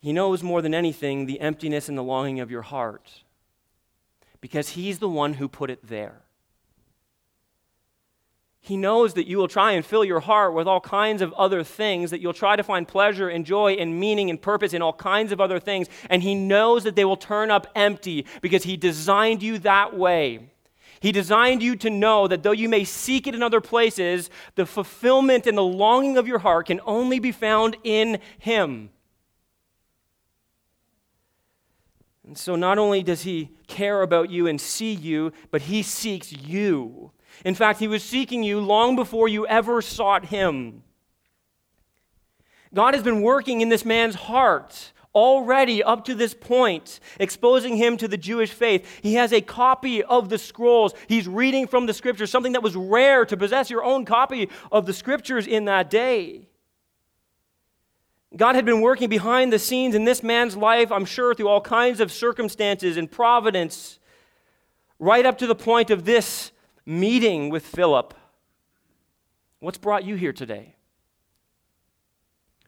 He 0.00 0.12
knows 0.12 0.42
more 0.42 0.60
than 0.60 0.74
anything 0.74 1.26
the 1.26 1.40
emptiness 1.40 1.88
and 1.88 1.96
the 1.96 2.02
longing 2.02 2.40
of 2.40 2.50
your 2.50 2.62
heart 2.62 3.22
because 4.42 4.70
He's 4.70 4.98
the 4.98 5.08
one 5.08 5.34
who 5.34 5.48
put 5.48 5.70
it 5.70 5.86
there. 5.88 6.22
He 8.60 8.76
knows 8.76 9.14
that 9.14 9.26
you 9.26 9.38
will 9.38 9.48
try 9.48 9.72
and 9.72 9.84
fill 9.84 10.04
your 10.04 10.20
heart 10.20 10.54
with 10.54 10.68
all 10.68 10.80
kinds 10.80 11.22
of 11.22 11.32
other 11.32 11.64
things, 11.64 12.10
that 12.10 12.20
you'll 12.20 12.32
try 12.32 12.54
to 12.54 12.62
find 12.62 12.86
pleasure 12.86 13.28
and 13.28 13.46
joy 13.46 13.72
and 13.72 13.98
meaning 13.98 14.30
and 14.30 14.40
purpose 14.40 14.72
in 14.72 14.82
all 14.82 14.92
kinds 14.92 15.32
of 15.32 15.40
other 15.40 15.58
things. 15.58 15.88
And 16.10 16.22
He 16.22 16.34
knows 16.34 16.84
that 16.84 16.94
they 16.94 17.04
will 17.04 17.16
turn 17.16 17.50
up 17.50 17.66
empty 17.74 18.26
because 18.40 18.64
He 18.64 18.76
designed 18.76 19.42
you 19.42 19.58
that 19.60 19.96
way. 19.96 20.51
He 21.02 21.10
designed 21.10 21.64
you 21.64 21.74
to 21.76 21.90
know 21.90 22.28
that 22.28 22.44
though 22.44 22.52
you 22.52 22.68
may 22.68 22.84
seek 22.84 23.26
it 23.26 23.34
in 23.34 23.42
other 23.42 23.60
places, 23.60 24.30
the 24.54 24.64
fulfillment 24.64 25.48
and 25.48 25.58
the 25.58 25.62
longing 25.62 26.16
of 26.16 26.28
your 26.28 26.38
heart 26.38 26.68
can 26.68 26.80
only 26.86 27.18
be 27.18 27.32
found 27.32 27.76
in 27.82 28.20
Him. 28.38 28.90
And 32.24 32.38
so 32.38 32.54
not 32.54 32.78
only 32.78 33.02
does 33.02 33.22
he 33.22 33.50
care 33.66 34.00
about 34.00 34.30
you 34.30 34.46
and 34.46 34.60
see 34.60 34.92
you, 34.92 35.32
but 35.50 35.62
he 35.62 35.82
seeks 35.82 36.32
you. 36.32 37.10
In 37.44 37.56
fact, 37.56 37.80
he 37.80 37.88
was 37.88 38.04
seeking 38.04 38.44
you 38.44 38.60
long 38.60 38.94
before 38.94 39.26
you 39.26 39.44
ever 39.48 39.82
sought 39.82 40.26
him. 40.26 40.84
God 42.72 42.94
has 42.94 43.02
been 43.02 43.22
working 43.22 43.60
in 43.60 43.70
this 43.70 43.84
man's 43.84 44.14
heart 44.14 44.91
already 45.14 45.82
up 45.82 46.04
to 46.06 46.14
this 46.14 46.34
point, 46.34 47.00
exposing 47.18 47.76
him 47.76 47.96
to 47.98 48.08
the 48.08 48.16
Jewish 48.16 48.50
faith. 48.50 48.86
He 49.02 49.14
has 49.14 49.32
a 49.32 49.40
copy 49.40 50.02
of 50.02 50.28
the 50.28 50.38
scrolls. 50.38 50.94
He's 51.06 51.28
reading 51.28 51.66
from 51.66 51.86
the 51.86 51.94
scriptures, 51.94 52.30
something 52.30 52.52
that 52.52 52.62
was 52.62 52.76
rare 52.76 53.24
to 53.26 53.36
possess 53.36 53.70
your 53.70 53.84
own 53.84 54.04
copy 54.04 54.48
of 54.70 54.86
the 54.86 54.92
scriptures 54.92 55.46
in 55.46 55.66
that 55.66 55.90
day. 55.90 56.48
God 58.34 58.54
had 58.54 58.64
been 58.64 58.80
working 58.80 59.10
behind 59.10 59.52
the 59.52 59.58
scenes 59.58 59.94
in 59.94 60.04
this 60.04 60.22
man's 60.22 60.56
life, 60.56 60.90
I'm 60.90 61.04
sure, 61.04 61.34
through 61.34 61.48
all 61.48 61.60
kinds 61.60 62.00
of 62.00 62.10
circumstances 62.10 62.96
and 62.96 63.10
providence, 63.10 63.98
right 64.98 65.26
up 65.26 65.38
to 65.38 65.46
the 65.46 65.54
point 65.54 65.90
of 65.90 66.04
this 66.04 66.50
meeting 66.86 67.50
with 67.50 67.66
Philip. 67.66 68.14
What's 69.60 69.78
brought 69.78 70.04
you 70.04 70.14
here 70.14 70.32
today? 70.32 70.76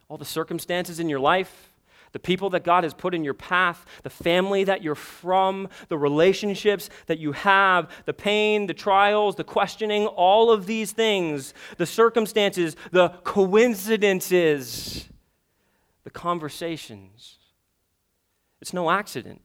All 0.09 0.19
the 0.19 0.25
circumstances 0.25 1.01
in 1.01 1.09
your 1.09 1.19
life, 1.19 1.74
the 2.14 2.18
people 2.18 2.49
that 2.50 2.64
God 2.64 2.85
has 2.85 2.94
put 2.94 3.14
in 3.14 3.23
your 3.23 3.35
path, 3.35 3.85
the 4.02 4.09
family 4.09 4.64
that 4.64 4.83
you're 4.83 4.94
from, 4.94 5.68
the 5.88 5.99
relationships 5.99 6.88
that 7.09 7.18
you 7.18 7.33
have, 7.33 7.90
the 8.06 8.14
pain, 8.14 8.66
the 8.66 8.73
trials, 8.73 9.37
the 9.37 9.44
questioning, 9.44 10.06
all 10.06 10.50
of 10.50 10.64
these 10.64 10.92
things, 10.92 11.52
the 11.76 11.85
circumstances, 11.85 12.75
the 12.90 13.11
coincidences 13.25 15.11
the 16.04 16.11
conversations. 16.11 17.38
It's 18.61 18.73
no 18.73 18.90
accident. 18.90 19.40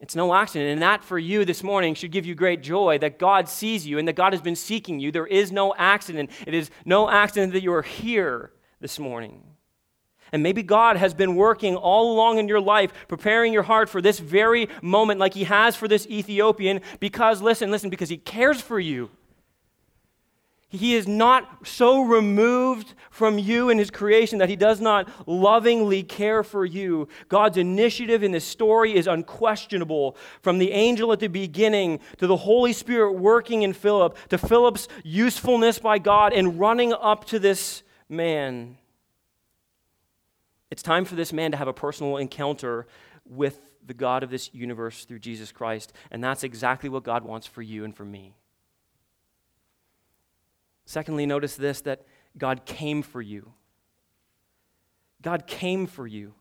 It's 0.00 0.14
no 0.14 0.32
accident. 0.32 0.70
And 0.70 0.82
that 0.82 1.04
for 1.04 1.18
you 1.18 1.44
this 1.44 1.64
morning 1.64 1.94
should 1.94 2.12
give 2.12 2.24
you 2.24 2.36
great 2.36 2.62
joy 2.62 2.98
that 2.98 3.18
God 3.18 3.48
sees 3.48 3.86
you 3.86 3.98
and 3.98 4.06
that 4.06 4.14
God 4.14 4.32
has 4.32 4.40
been 4.40 4.56
seeking 4.56 5.00
you. 5.00 5.10
There 5.10 5.26
is 5.26 5.50
no 5.50 5.74
accident. 5.76 6.30
It 6.46 6.54
is 6.54 6.70
no 6.84 7.10
accident 7.10 7.52
that 7.52 7.62
you 7.62 7.72
are 7.72 7.82
here 7.82 8.52
this 8.80 8.98
morning. 9.00 9.42
And 10.32 10.42
maybe 10.42 10.62
God 10.62 10.96
has 10.96 11.14
been 11.14 11.34
working 11.34 11.76
all 11.76 12.12
along 12.12 12.38
in 12.38 12.48
your 12.48 12.60
life, 12.60 12.92
preparing 13.08 13.52
your 13.52 13.62
heart 13.62 13.88
for 13.88 14.00
this 14.00 14.18
very 14.18 14.68
moment, 14.82 15.20
like 15.20 15.34
He 15.34 15.44
has 15.44 15.76
for 15.76 15.88
this 15.88 16.06
Ethiopian, 16.06 16.80
because, 17.00 17.42
listen, 17.42 17.70
listen, 17.70 17.90
because 17.90 18.08
He 18.08 18.18
cares 18.18 18.60
for 18.60 18.78
you. 18.78 19.10
He 20.70 20.94
is 20.94 21.08
not 21.08 21.66
so 21.66 22.02
removed 22.02 22.92
from 23.10 23.38
you 23.38 23.70
and 23.70 23.80
his 23.80 23.90
creation 23.90 24.38
that 24.38 24.50
he 24.50 24.56
does 24.56 24.82
not 24.82 25.08
lovingly 25.26 26.02
care 26.02 26.42
for 26.42 26.66
you. 26.66 27.08
God's 27.30 27.56
initiative 27.56 28.22
in 28.22 28.32
this 28.32 28.44
story 28.44 28.94
is 28.94 29.06
unquestionable. 29.06 30.14
From 30.42 30.58
the 30.58 30.72
angel 30.72 31.10
at 31.10 31.20
the 31.20 31.28
beginning 31.28 32.00
to 32.18 32.26
the 32.26 32.36
Holy 32.36 32.74
Spirit 32.74 33.12
working 33.12 33.62
in 33.62 33.72
Philip 33.72 34.18
to 34.28 34.36
Philip's 34.36 34.88
usefulness 35.02 35.78
by 35.78 35.98
God 35.98 36.34
and 36.34 36.60
running 36.60 36.92
up 36.92 37.24
to 37.26 37.38
this 37.38 37.82
man. 38.10 38.76
It's 40.70 40.82
time 40.82 41.04
for 41.04 41.14
this 41.14 41.32
man 41.32 41.50
to 41.52 41.56
have 41.56 41.68
a 41.68 41.72
personal 41.72 42.16
encounter 42.18 42.86
with 43.24 43.60
the 43.86 43.94
God 43.94 44.22
of 44.22 44.30
this 44.30 44.52
universe 44.52 45.04
through 45.04 45.20
Jesus 45.20 45.50
Christ. 45.50 45.92
And 46.10 46.22
that's 46.22 46.44
exactly 46.44 46.88
what 46.88 47.04
God 47.04 47.24
wants 47.24 47.46
for 47.46 47.62
you 47.62 47.84
and 47.84 47.94
for 47.94 48.04
me. 48.04 48.34
Secondly, 50.84 51.26
notice 51.26 51.56
this 51.56 51.80
that 51.82 52.02
God 52.36 52.64
came 52.64 53.02
for 53.02 53.20
you. 53.20 53.52
God 55.22 55.46
came 55.46 55.86
for 55.86 56.06
you. 56.06 56.34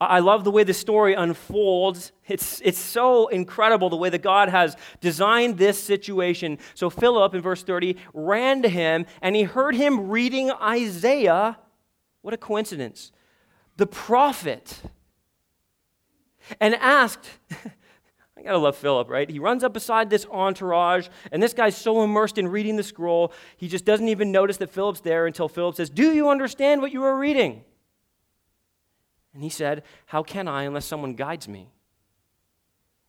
I 0.00 0.18
love 0.18 0.44
the 0.44 0.50
way 0.50 0.64
the 0.64 0.74
story 0.74 1.14
unfolds. 1.14 2.12
It's, 2.26 2.60
it's 2.64 2.78
so 2.78 3.28
incredible 3.28 3.88
the 3.90 3.96
way 3.96 4.10
that 4.10 4.22
God 4.22 4.48
has 4.48 4.76
designed 5.00 5.56
this 5.56 5.82
situation. 5.82 6.58
So, 6.74 6.90
Philip 6.90 7.34
in 7.34 7.40
verse 7.40 7.62
30 7.62 7.96
ran 8.12 8.62
to 8.62 8.68
him 8.68 9.06
and 9.22 9.36
he 9.36 9.44
heard 9.44 9.74
him 9.74 10.10
reading 10.10 10.50
Isaiah. 10.50 11.58
What 12.22 12.34
a 12.34 12.38
coincidence. 12.38 13.12
The 13.76 13.86
prophet. 13.86 14.80
And 16.60 16.74
asked, 16.74 17.30
I 18.36 18.42
gotta 18.42 18.58
love 18.58 18.76
Philip, 18.76 19.08
right? 19.08 19.28
He 19.28 19.38
runs 19.38 19.64
up 19.64 19.72
beside 19.72 20.10
this 20.10 20.26
entourage, 20.30 21.08
and 21.32 21.42
this 21.42 21.54
guy's 21.54 21.76
so 21.76 22.02
immersed 22.02 22.36
in 22.36 22.48
reading 22.48 22.76
the 22.76 22.82
scroll, 22.82 23.32
he 23.56 23.68
just 23.68 23.84
doesn't 23.84 24.08
even 24.08 24.30
notice 24.30 24.58
that 24.58 24.70
Philip's 24.70 25.00
there 25.00 25.26
until 25.26 25.48
Philip 25.48 25.76
says, 25.76 25.88
Do 25.88 26.12
you 26.12 26.28
understand 26.28 26.82
what 26.82 26.92
you 26.92 27.02
are 27.04 27.16
reading? 27.16 27.64
And 29.32 29.42
he 29.42 29.48
said, 29.48 29.82
How 30.06 30.22
can 30.22 30.48
I 30.48 30.64
unless 30.64 30.86
someone 30.86 31.14
guides 31.14 31.48
me? 31.48 31.70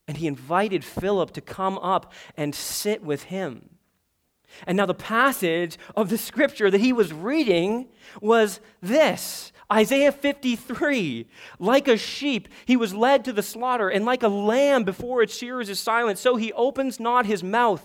And 0.07 0.17
he 0.17 0.27
invited 0.27 0.83
Philip 0.83 1.31
to 1.31 1.41
come 1.41 1.77
up 1.79 2.13
and 2.37 2.53
sit 2.53 3.03
with 3.03 3.23
him. 3.23 3.69
And 4.65 4.77
now, 4.77 4.85
the 4.85 4.93
passage 4.93 5.77
of 5.95 6.09
the 6.09 6.17
scripture 6.17 6.71
that 6.71 6.79
he 6.79 6.93
was 6.93 7.11
reading 7.11 7.89
was 8.21 8.61
this 8.81 9.51
Isaiah 9.71 10.11
53. 10.11 11.27
Like 11.59 11.87
a 11.87 11.97
sheep, 11.97 12.47
he 12.65 12.77
was 12.77 12.93
led 12.93 13.25
to 13.25 13.33
the 13.33 13.43
slaughter, 13.43 13.89
and 13.89 14.05
like 14.05 14.23
a 14.23 14.27
lamb 14.27 14.83
before 14.83 15.21
its 15.21 15.35
shearers 15.35 15.69
is 15.69 15.79
silent, 15.79 16.19
so 16.19 16.35
he 16.35 16.53
opens 16.53 16.99
not 16.99 17.25
his 17.25 17.43
mouth. 17.43 17.83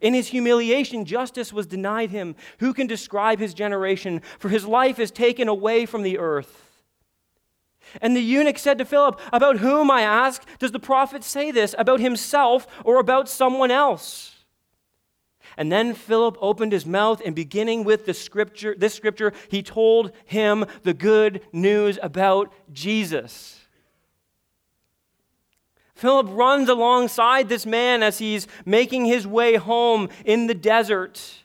In 0.00 0.14
his 0.14 0.28
humiliation, 0.28 1.04
justice 1.04 1.52
was 1.52 1.66
denied 1.66 2.10
him. 2.10 2.36
Who 2.58 2.74
can 2.74 2.86
describe 2.86 3.38
his 3.38 3.54
generation? 3.54 4.22
For 4.38 4.48
his 4.48 4.64
life 4.64 4.98
is 4.98 5.10
taken 5.10 5.48
away 5.48 5.86
from 5.86 6.02
the 6.02 6.18
earth. 6.18 6.64
And 8.00 8.16
the 8.16 8.22
eunuch 8.22 8.58
said 8.58 8.78
to 8.78 8.84
Philip, 8.84 9.20
About 9.32 9.58
whom, 9.58 9.90
I 9.90 10.02
ask, 10.02 10.42
does 10.58 10.72
the 10.72 10.80
prophet 10.80 11.22
say 11.22 11.50
this? 11.50 11.74
About 11.78 12.00
himself 12.00 12.66
or 12.84 12.98
about 12.98 13.28
someone 13.28 13.70
else? 13.70 14.33
And 15.56 15.70
then 15.70 15.94
Philip 15.94 16.36
opened 16.40 16.72
his 16.72 16.86
mouth, 16.86 17.22
and 17.24 17.34
beginning 17.34 17.84
with 17.84 18.06
the 18.06 18.14
scripture, 18.14 18.74
this 18.76 18.94
scripture, 18.94 19.32
he 19.48 19.62
told 19.62 20.12
him 20.24 20.64
the 20.82 20.94
good 20.94 21.42
news 21.52 21.98
about 22.02 22.52
Jesus. 22.72 23.60
Philip 25.94 26.26
runs 26.30 26.68
alongside 26.68 27.48
this 27.48 27.64
man 27.64 28.02
as 28.02 28.18
he's 28.18 28.48
making 28.64 29.04
his 29.04 29.26
way 29.26 29.54
home 29.54 30.08
in 30.24 30.48
the 30.48 30.54
desert. 30.54 31.44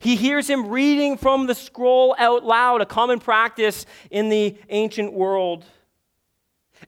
He 0.00 0.16
hears 0.16 0.48
him 0.48 0.68
reading 0.68 1.18
from 1.18 1.46
the 1.46 1.54
scroll 1.54 2.14
out 2.18 2.42
loud, 2.42 2.80
a 2.80 2.86
common 2.86 3.20
practice 3.20 3.84
in 4.10 4.30
the 4.30 4.56
ancient 4.70 5.12
world. 5.12 5.64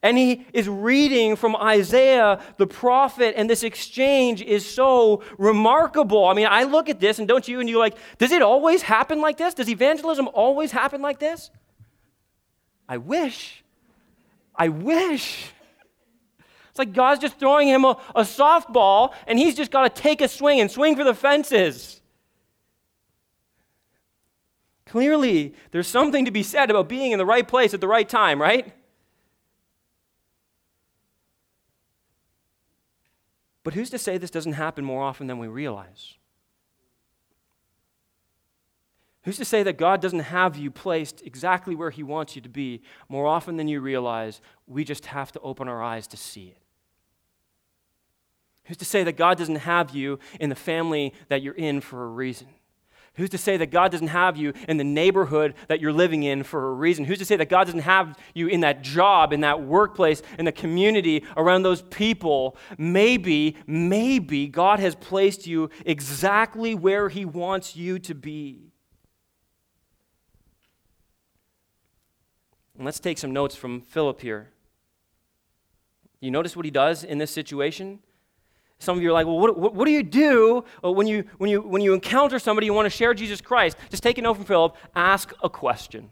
And 0.05 0.19
he 0.19 0.47
is 0.53 0.69
reading 0.69 1.35
from 1.35 1.57
Isaiah 1.57 2.39
the 2.59 2.67
prophet, 2.67 3.33
and 3.39 3.49
this 3.49 3.63
exchange 3.63 4.43
is 4.43 4.69
so 4.69 5.23
remarkable. 5.39 6.27
I 6.27 6.35
mean, 6.35 6.47
I 6.47 6.65
look 6.65 6.91
at 6.91 7.01
this, 7.01 7.19
and 7.19 7.27
don't 7.27 7.49
you? 7.49 7.59
And 7.59 7.71
you're 7.71 7.79
like, 7.79 7.97
does 8.19 8.31
it 8.31 8.43
always 8.43 8.83
happen 8.83 9.23
like 9.23 9.39
this? 9.39 9.55
Does 9.55 9.71
evangelism 9.71 10.29
always 10.35 10.73
happen 10.73 11.01
like 11.01 11.21
this? 11.21 11.51
I 12.87 12.99
wish. 12.99 13.65
I 14.55 14.69
wish. 14.69 15.47
It's 16.69 16.79
like 16.79 16.93
God's 16.93 17.23
just 17.23 17.39
throwing 17.39 17.69
him 17.69 17.87
a, 17.87 17.99
a 18.15 18.25
softball, 18.25 19.15
and 19.27 19.39
he's 19.39 19.57
just 19.57 19.71
got 19.71 19.95
to 19.95 20.03
take 20.03 20.21
a 20.21 20.29
swing 20.29 20.61
and 20.61 20.71
swing 20.71 20.97
for 20.97 21.05
the 21.05 21.15
fences. 21.15 22.03
Clearly, 24.85 25.55
there's 25.71 25.89
something 25.89 26.27
to 26.27 26.31
be 26.31 26.43
said 26.43 26.71
about 26.71 26.91
being 26.91 27.13
in 27.13 27.19
the 27.19 27.25
right 27.25 27.49
place 27.49 27.73
at 27.73 27.81
the 27.81 27.89
right 27.89 28.07
time, 28.07 28.39
right? 28.39 28.71
But 33.65 33.75
who's 33.75 33.91
to 33.91 33.99
say 33.99 34.19
this 34.19 34.31
doesn't 34.31 34.53
happen 34.53 34.85
more 34.85 35.03
often 35.03 35.27
than 35.27 35.39
we 35.39 35.49
realize? 35.49 36.15
Who's 39.23 39.39
to 39.39 39.45
say 39.45 39.63
that 39.63 39.79
God 39.79 40.03
doesn't 40.03 40.21
have 40.21 40.57
you 40.57 40.71
placed 40.71 41.23
exactly 41.25 41.75
where 41.75 41.91
He 41.91 42.03
wants 42.03 42.37
you 42.37 42.43
to 42.43 42.49
be 42.49 42.83
more 43.09 43.27
often 43.27 43.57
than 43.57 43.67
you 43.67 43.81
realize? 43.81 44.43
We 44.67 44.85
just 44.85 45.07
have 45.07 45.33
to 45.33 45.41
open 45.41 45.67
our 45.67 45.83
eyes 45.83 46.07
to 46.09 46.19
see 46.19 46.49
it. 46.49 46.59
Who's 48.65 48.77
to 48.77 48.85
say 48.85 49.03
that 49.03 49.17
God 49.17 49.39
doesn't 49.39 49.57
have 49.57 49.91
you 49.91 50.19
in 50.39 50.51
the 50.51 50.55
family 50.55 51.15
that 51.29 51.43
you're 51.43 51.55
in 51.55 51.81
for 51.81 52.05
a 52.05 52.09
reason? 52.09 52.49
Who's 53.15 53.31
to 53.31 53.39
say 53.39 53.57
that 53.57 53.71
God 53.71 53.93
doesn't 53.93 54.09
have 54.09 54.37
you 54.37 54.53
in 54.69 54.77
the 54.77 54.85
neighborhood 54.85 55.55
that 55.69 55.81
you're 55.81 55.93
living 55.93 56.25
in 56.25 56.43
for 56.43 56.69
a 56.69 56.73
reason? 56.73 57.05
Who's 57.05 57.19
to 57.19 57.25
say 57.25 57.37
that 57.37 57.49
God 57.49 57.65
doesn't 57.65 57.81
have 57.81 58.19
you 58.35 58.49
in 58.49 58.61
that 58.61 58.83
job, 58.83 59.33
in 59.33 59.43
that 59.43 59.63
workplace, 59.63 60.21
in 60.39 60.45
the 60.45 60.53
community, 60.53 61.25
around 61.37 61.63
those 61.63 61.83
people? 61.83 62.57
Maybe, 62.77 63.57
maybe 63.67 64.49
God 64.49 64.81
has 64.81 64.97
placed 64.97 65.47
you 65.47 65.71
exactly 65.87 66.75
where 66.75 67.09
He 67.09 67.25
wants 67.25 67.77
you 67.77 68.01
to 68.01 68.15
be. 68.15 68.73
And 72.77 72.85
let's 72.85 72.99
take 72.99 73.19
some 73.19 73.33
notes 73.33 73.55
from 73.55 73.81
Philip 73.81 74.21
here. 74.21 74.49
You 76.21 76.31
notice 76.31 76.57
what 76.57 76.65
he 76.65 76.71
does 76.71 77.05
in 77.05 77.19
this 77.19 77.31
situation? 77.31 78.01
Some 78.79 78.97
of 78.97 79.03
you 79.03 79.11
are 79.11 79.13
like, 79.13 79.27
well, 79.27 79.39
what, 79.39 79.59
what, 79.59 79.75
what 79.75 79.85
do 79.87 79.93
you 79.93 80.03
do 80.03 80.65
uh, 80.85 80.91
when 80.91 81.07
you, 81.07 81.25
when, 81.39 81.51
you, 81.51 81.63
when 81.63 81.81
you 81.81 81.95
encounter 81.95 82.39
somebody 82.39 82.67
you 82.67 82.75
want 82.75 82.87
to 82.87 82.91
share 82.91 83.15
Jesus 83.15 83.41
Christ? 83.41 83.77
Just 83.91 84.03
take 84.03 84.19
a 84.19 84.23
note 84.23 84.35
from 84.35 84.45
Philip, 84.45 84.77
ask 84.95 85.33
a 85.43 85.49
question. 85.49 86.11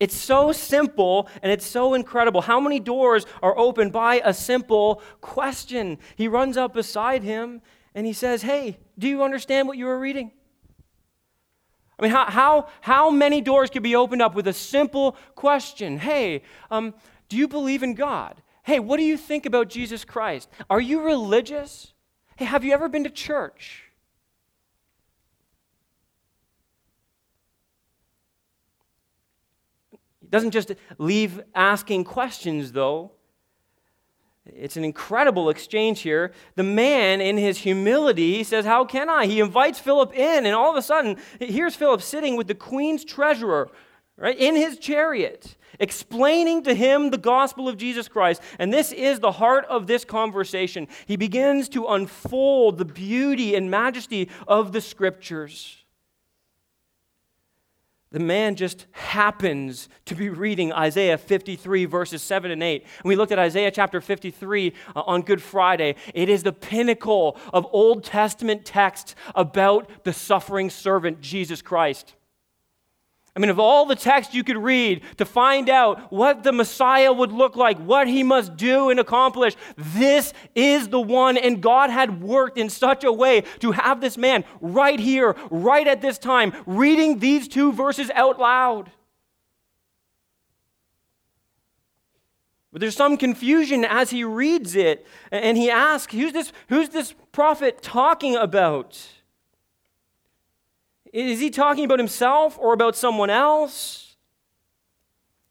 It's 0.00 0.16
so 0.16 0.52
simple 0.52 1.28
and 1.42 1.52
it's 1.52 1.66
so 1.66 1.94
incredible. 1.94 2.42
How 2.42 2.60
many 2.60 2.80
doors 2.80 3.26
are 3.42 3.56
opened 3.56 3.92
by 3.92 4.20
a 4.24 4.34
simple 4.34 5.02
question? 5.20 5.98
He 6.16 6.28
runs 6.28 6.56
up 6.56 6.74
beside 6.74 7.22
him 7.22 7.62
and 7.94 8.06
he 8.06 8.12
says, 8.12 8.42
Hey, 8.42 8.78
do 8.98 9.08
you 9.08 9.22
understand 9.22 9.68
what 9.68 9.78
you 9.78 9.88
are 9.88 9.98
reading? 9.98 10.32
I 11.98 12.02
mean, 12.02 12.10
how, 12.10 12.26
how, 12.26 12.68
how 12.80 13.10
many 13.10 13.40
doors 13.40 13.70
could 13.70 13.84
be 13.84 13.94
opened 13.94 14.20
up 14.20 14.34
with 14.34 14.48
a 14.48 14.52
simple 14.52 15.16
question? 15.36 15.98
Hey, 15.98 16.42
um, 16.70 16.92
do 17.28 17.36
you 17.36 17.46
believe 17.46 17.82
in 17.82 17.94
God? 17.94 18.42
Hey, 18.64 18.80
what 18.80 18.96
do 18.96 19.02
you 19.02 19.18
think 19.18 19.44
about 19.44 19.68
Jesus 19.68 20.04
Christ? 20.06 20.48
Are 20.70 20.80
you 20.80 21.02
religious? 21.02 21.92
Hey, 22.36 22.46
have 22.46 22.64
you 22.64 22.72
ever 22.72 22.88
been 22.88 23.04
to 23.04 23.10
church? 23.10 23.82
He 30.20 30.26
doesn't 30.28 30.52
just 30.52 30.72
leave 30.96 31.42
asking 31.54 32.04
questions, 32.04 32.72
though. 32.72 33.12
It's 34.46 34.78
an 34.78 34.84
incredible 34.84 35.50
exchange 35.50 36.00
here. 36.00 36.32
The 36.54 36.62
man, 36.62 37.20
in 37.20 37.36
his 37.36 37.58
humility, 37.58 38.44
says, 38.44 38.64
How 38.64 38.86
can 38.86 39.10
I? 39.10 39.26
He 39.26 39.40
invites 39.40 39.78
Philip 39.78 40.14
in, 40.14 40.46
and 40.46 40.54
all 40.54 40.70
of 40.70 40.76
a 40.76 40.82
sudden, 40.82 41.18
here's 41.38 41.74
Philip 41.74 42.00
sitting 42.00 42.34
with 42.34 42.46
the 42.46 42.54
queen's 42.54 43.04
treasurer, 43.04 43.70
right, 44.16 44.38
in 44.38 44.56
his 44.56 44.78
chariot 44.78 45.56
explaining 45.80 46.62
to 46.64 46.74
him 46.74 47.10
the 47.10 47.18
gospel 47.18 47.68
of 47.68 47.76
Jesus 47.76 48.08
Christ. 48.08 48.42
And 48.58 48.72
this 48.72 48.92
is 48.92 49.20
the 49.20 49.32
heart 49.32 49.64
of 49.66 49.86
this 49.86 50.04
conversation. 50.04 50.88
He 51.06 51.16
begins 51.16 51.68
to 51.70 51.86
unfold 51.86 52.78
the 52.78 52.84
beauty 52.84 53.54
and 53.54 53.70
majesty 53.70 54.30
of 54.46 54.72
the 54.72 54.80
scriptures. 54.80 55.84
The 58.12 58.20
man 58.20 58.54
just 58.54 58.86
happens 58.92 59.88
to 60.04 60.14
be 60.14 60.28
reading 60.28 60.72
Isaiah 60.72 61.18
53, 61.18 61.86
verses 61.86 62.22
7 62.22 62.52
and 62.52 62.62
8. 62.62 62.82
And 62.82 63.08
we 63.08 63.16
looked 63.16 63.32
at 63.32 63.40
Isaiah 63.40 63.72
chapter 63.72 64.00
53 64.00 64.72
uh, 64.94 65.00
on 65.00 65.22
Good 65.22 65.42
Friday. 65.42 65.96
It 66.14 66.28
is 66.28 66.44
the 66.44 66.52
pinnacle 66.52 67.36
of 67.52 67.66
Old 67.72 68.04
Testament 68.04 68.64
texts 68.64 69.16
about 69.34 69.90
the 70.04 70.12
suffering 70.12 70.70
servant, 70.70 71.22
Jesus 71.22 71.60
Christ. 71.60 72.14
I 73.36 73.40
mean, 73.40 73.50
of 73.50 73.58
all 73.58 73.84
the 73.84 73.96
text 73.96 74.32
you 74.32 74.44
could 74.44 74.56
read 74.56 75.02
to 75.16 75.24
find 75.24 75.68
out 75.68 76.12
what 76.12 76.44
the 76.44 76.52
Messiah 76.52 77.12
would 77.12 77.32
look 77.32 77.56
like, 77.56 77.78
what 77.78 78.06
he 78.06 78.22
must 78.22 78.56
do 78.56 78.90
and 78.90 79.00
accomplish, 79.00 79.56
this 79.76 80.32
is 80.54 80.88
the 80.88 81.00
one. 81.00 81.36
And 81.36 81.60
God 81.60 81.90
had 81.90 82.22
worked 82.22 82.58
in 82.58 82.70
such 82.70 83.02
a 83.02 83.12
way 83.12 83.40
to 83.58 83.72
have 83.72 84.00
this 84.00 84.16
man 84.16 84.44
right 84.60 85.00
here, 85.00 85.34
right 85.50 85.86
at 85.86 86.00
this 86.00 86.16
time, 86.16 86.52
reading 86.64 87.18
these 87.18 87.48
two 87.48 87.72
verses 87.72 88.08
out 88.14 88.38
loud. 88.38 88.92
But 92.70 92.80
there's 92.80 92.96
some 92.96 93.16
confusion 93.16 93.84
as 93.84 94.10
he 94.10 94.22
reads 94.22 94.76
it, 94.76 95.06
and 95.32 95.56
he 95.56 95.70
asks, 95.70 96.12
Who's 96.12 96.32
this, 96.32 96.52
who's 96.68 96.88
this 96.88 97.14
prophet 97.32 97.82
talking 97.82 98.36
about? 98.36 99.08
Is 101.14 101.38
he 101.38 101.48
talking 101.48 101.84
about 101.84 102.00
himself 102.00 102.58
or 102.58 102.72
about 102.72 102.96
someone 102.96 103.30
else? 103.30 104.16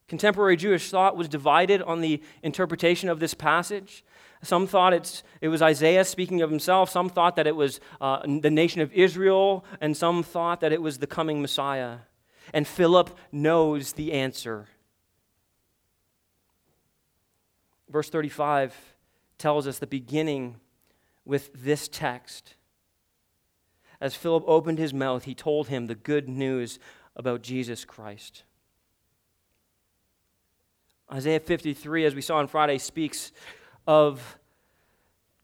Contemporary 0.09 0.57
Jewish 0.57 0.91
thought 0.91 1.15
was 1.15 1.29
divided 1.29 1.81
on 1.81 2.01
the 2.01 2.21
interpretation 2.43 3.07
of 3.07 3.21
this 3.21 3.33
passage. 3.33 4.03
Some 4.41 4.67
thought 4.67 4.91
it's, 4.91 5.23
it 5.39 5.47
was 5.47 5.61
Isaiah 5.61 6.03
speaking 6.03 6.41
of 6.41 6.49
himself. 6.49 6.89
Some 6.89 7.07
thought 7.07 7.37
that 7.37 7.47
it 7.47 7.55
was 7.55 7.79
uh, 8.01 8.19
the 8.25 8.51
nation 8.51 8.81
of 8.81 8.91
Israel. 8.91 9.63
And 9.79 9.95
some 9.95 10.21
thought 10.21 10.59
that 10.59 10.73
it 10.73 10.81
was 10.81 10.97
the 10.97 11.07
coming 11.07 11.41
Messiah. 11.41 11.99
And 12.53 12.67
Philip 12.67 13.17
knows 13.31 13.93
the 13.93 14.11
answer. 14.11 14.67
Verse 17.87 18.09
35 18.09 18.75
tells 19.37 19.65
us 19.65 19.79
the 19.79 19.87
beginning 19.87 20.57
with 21.23 21.51
this 21.53 21.87
text 21.87 22.55
as 24.03 24.15
Philip 24.15 24.43
opened 24.47 24.79
his 24.79 24.93
mouth, 24.93 25.23
he 25.23 25.33
told 25.33 25.69
him 25.69 25.87
the 25.87 25.95
good 25.95 26.27
news 26.27 26.77
about 27.15 27.41
Jesus 27.41 27.85
Christ. 27.85 28.43
Isaiah 31.09 31.39
53, 31.39 32.03
as 32.03 32.13
we 32.13 32.21
saw 32.21 32.35
on 32.35 32.49
Friday, 32.49 32.79
speaks 32.79 33.31
of 33.87 34.37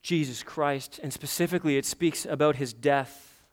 Jesus 0.02 0.44
Christ, 0.44 1.00
and 1.02 1.14
specifically 1.14 1.78
it 1.78 1.86
speaks 1.86 2.26
about 2.26 2.58
his 2.58 2.74
death. 2.74 3.46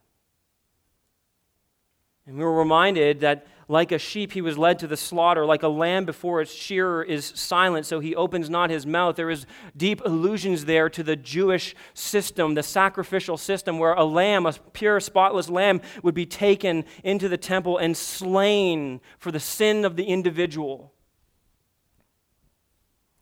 And 2.26 2.36
we 2.36 2.42
were 2.42 2.58
reminded 2.58 3.20
that 3.20 3.46
like 3.68 3.90
a 3.90 3.98
sheep, 3.98 4.32
he 4.32 4.40
was 4.40 4.56
led 4.56 4.78
to 4.78 4.86
the 4.86 4.96
slaughter. 4.96 5.44
Like 5.44 5.62
a 5.62 5.68
lamb 5.68 6.04
before 6.04 6.40
its 6.40 6.52
shearer 6.52 7.02
is 7.02 7.32
silent, 7.34 7.86
so 7.86 7.98
he 7.98 8.14
opens 8.14 8.48
not 8.48 8.70
his 8.70 8.86
mouth. 8.86 9.16
There 9.16 9.30
is 9.30 9.46
deep 9.76 10.00
allusions 10.04 10.66
there 10.66 10.88
to 10.90 11.02
the 11.02 11.16
Jewish 11.16 11.74
system, 11.92 12.54
the 12.54 12.62
sacrificial 12.62 13.36
system, 13.36 13.78
where 13.78 13.94
a 13.94 14.04
lamb, 14.04 14.46
a 14.46 14.52
pure, 14.52 15.00
spotless 15.00 15.48
lamb, 15.48 15.80
would 16.02 16.14
be 16.14 16.26
taken 16.26 16.84
into 17.02 17.28
the 17.28 17.36
temple 17.36 17.78
and 17.78 17.96
slain 17.96 19.00
for 19.18 19.32
the 19.32 19.40
sin 19.40 19.84
of 19.84 19.96
the 19.96 20.04
individual. 20.04 20.92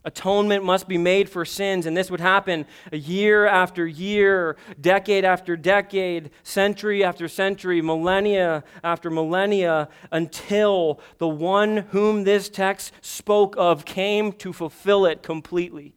Atonement 0.06 0.62
must 0.62 0.86
be 0.86 0.98
made 0.98 1.30
for 1.30 1.46
sins, 1.46 1.86
and 1.86 1.96
this 1.96 2.10
would 2.10 2.20
happen 2.20 2.66
year 2.92 3.46
after 3.46 3.86
year, 3.86 4.56
decade 4.78 5.24
after 5.24 5.56
decade, 5.56 6.30
century 6.42 7.02
after 7.02 7.26
century, 7.26 7.80
millennia 7.80 8.64
after 8.82 9.08
millennia, 9.08 9.88
until 10.12 11.00
the 11.18 11.28
one 11.28 11.78
whom 11.90 12.24
this 12.24 12.50
text 12.50 12.92
spoke 13.00 13.54
of 13.56 13.86
came 13.86 14.32
to 14.32 14.52
fulfill 14.52 15.06
it 15.06 15.22
completely. 15.22 15.94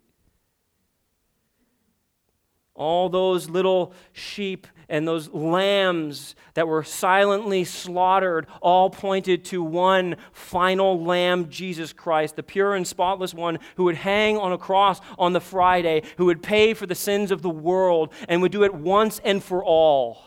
All 2.74 3.10
those 3.10 3.50
little 3.50 3.92
sheep 4.14 4.68
and 4.90 5.08
those 5.08 5.30
lambs 5.30 6.36
that 6.54 6.68
were 6.68 6.84
silently 6.84 7.64
slaughtered 7.64 8.48
all 8.62 8.90
pointed 8.90 9.44
to 9.46 9.62
one 9.62 10.16
final 10.32 11.04
lamb, 11.04 11.50
Jesus 11.50 11.94
Christ, 11.94 12.36
the 12.36 12.44
pure 12.44 12.76
and 12.76 12.88
spotless 12.88 13.34
one 13.34 13.60
who 13.76 13.84
would 13.86 13.96
hang 13.96 14.38
on 14.38 14.54
a 14.54 14.58
cross 14.58 15.02
on 15.20 15.34
the 15.34 15.42
Friday, 15.42 16.04
who 16.18 16.26
would 16.26 16.42
pay 16.42 16.74
for 16.74 16.86
the 16.86 16.96
sins 16.96 17.32
of 17.32 17.42
the 17.42 17.50
world 17.50 18.14
and 18.30 18.42
would 18.42 18.52
do 18.52 18.64
it 18.64 18.74
once 18.74 19.20
and 19.24 19.44
for 19.44 19.64
all. 19.64 20.24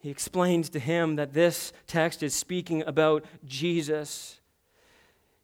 He 0.00 0.10
explains 0.10 0.68
to 0.70 0.78
him 0.78 1.16
that 1.16 1.34
this 1.34 1.72
text 1.86 2.22
is 2.22 2.32
speaking 2.32 2.82
about 2.86 3.24
Jesus. 3.44 4.37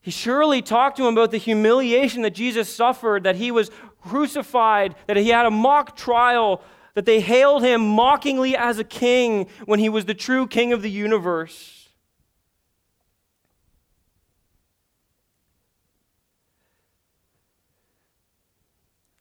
He 0.05 0.11
surely 0.11 0.61
talked 0.61 0.99
to 0.99 1.07
him 1.07 1.15
about 1.15 1.31
the 1.31 1.39
humiliation 1.39 2.21
that 2.23 2.35
Jesus 2.35 2.69
suffered, 2.69 3.25
that 3.25 3.37
he 3.37 3.51
was 3.51 3.71
crucified, 4.03 4.97
that 5.07 5.17
he 5.17 5.31
had 5.31 5.47
a 5.47 5.51
mock 5.51 5.97
trial, 5.97 6.61
that 6.93 7.07
they 7.07 7.21
hailed 7.21 7.63
him 7.63 7.81
mockingly 7.81 8.55
as 8.55 8.79
a 8.79 8.85
king 8.85 9.49
when 9.65 9.79
he 9.79 9.89
was 9.89 10.05
the 10.05 10.13
true 10.13 10.47
king 10.47 10.75
of 10.75 10.83
the 10.83 10.91
universe. 10.91 11.89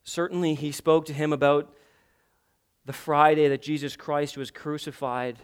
Certainly, 0.04 0.56
he 0.56 0.74
spoke 0.74 1.06
to 1.06 1.14
him 1.14 1.32
about 1.32 1.74
the 2.84 2.92
Friday 2.92 3.48
that 3.48 3.62
Jesus 3.62 3.96
Christ 3.96 4.36
was 4.36 4.52
crucified 4.52 5.40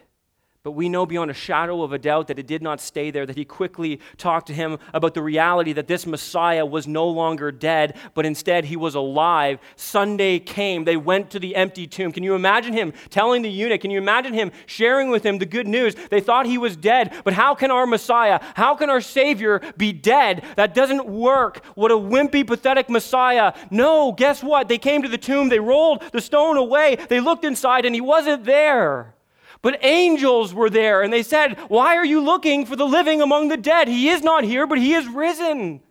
but 0.70 0.76
we 0.76 0.88
know 0.88 1.04
beyond 1.04 1.32
a 1.32 1.34
shadow 1.34 1.82
of 1.82 1.94
a 1.94 1.98
doubt 1.98 2.28
that 2.28 2.38
it 2.38 2.46
did 2.46 2.62
not 2.62 2.80
stay 2.80 3.10
there, 3.10 3.26
that 3.26 3.36
he 3.36 3.44
quickly 3.44 4.00
talked 4.18 4.46
to 4.46 4.54
him 4.54 4.78
about 4.94 5.16
the 5.16 5.22
reality 5.24 5.74
that 5.74 5.88
this 5.88 6.06
Messiah 6.06 6.64
was 6.64 6.86
no 6.86 7.08
longer 7.08 7.52
dead, 7.52 7.98
but 8.14 8.24
instead 8.24 8.66
he 8.66 8.76
was 8.76 8.94
alive. 8.94 9.58
Sunday 9.76 10.38
came. 10.38 10.84
They 10.84 10.96
went 10.96 11.32
to 11.32 11.40
the 11.40 11.56
empty 11.56 11.88
tomb. 11.88 12.12
Can 12.12 12.22
you 12.22 12.36
imagine 12.36 12.74
him 12.74 12.94
telling 13.10 13.42
the 13.42 13.50
eunuch? 13.50 13.82
Can 13.82 13.90
you 13.90 13.98
imagine 13.98 14.32
him 14.32 14.52
sharing 14.68 15.10
with 15.10 15.26
him 15.26 15.40
the 15.40 15.46
good 15.48 15.68
news? 15.68 15.96
They 16.12 16.22
thought 16.22 16.46
he 16.46 16.60
was 16.60 16.76
dead, 16.76 17.16
but 17.24 17.34
how 17.34 17.56
can 17.56 17.72
our 17.72 17.88
Messiah, 17.88 18.40
how 18.54 18.76
can 18.76 18.92
our 18.92 19.02
Savior 19.02 19.62
be 19.76 19.92
dead? 19.92 20.44
That 20.56 20.76
doesn't 20.76 21.08
work. 21.08 21.66
What 21.74 21.90
a 21.90 21.96
wimpy, 21.96 22.46
pathetic 22.46 22.92
Messiah. 22.92 23.54
No, 23.72 24.12
guess 24.12 24.44
what? 24.44 24.68
They 24.68 24.78
came 24.78 25.02
to 25.02 25.10
the 25.10 25.18
tomb, 25.18 25.50
they 25.50 25.60
rolled 25.60 26.04
the 26.12 26.22
stone 26.22 26.58
away, 26.58 26.98
they 27.10 27.20
looked 27.20 27.44
inside, 27.44 27.86
and 27.86 27.96
he 27.96 28.02
wasn't 28.02 28.44
there. 28.44 29.16
But 29.62 29.84
angels 29.84 30.54
were 30.54 30.69
there, 30.69 31.02
and 31.02 31.12
they 31.12 31.24
said, 31.24 31.58
Why 31.67 31.95
are 31.95 32.06
you 32.06 32.22
looking 32.22 32.65
for 32.65 32.76
the 32.76 32.88
living 32.88 33.22
among 33.22 33.50
the 33.50 33.58
dead? 33.58 33.88
He 33.88 34.10
is 34.10 34.24
not 34.24 34.43
here, 34.43 34.65
but 34.65 34.78
he 34.78 34.93
is 34.93 35.08
risen. 35.08 35.82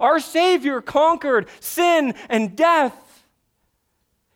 Our 0.00 0.20
Savior 0.20 0.80
conquered 0.80 1.48
sin 1.60 2.14
and 2.28 2.56
death. 2.56 2.94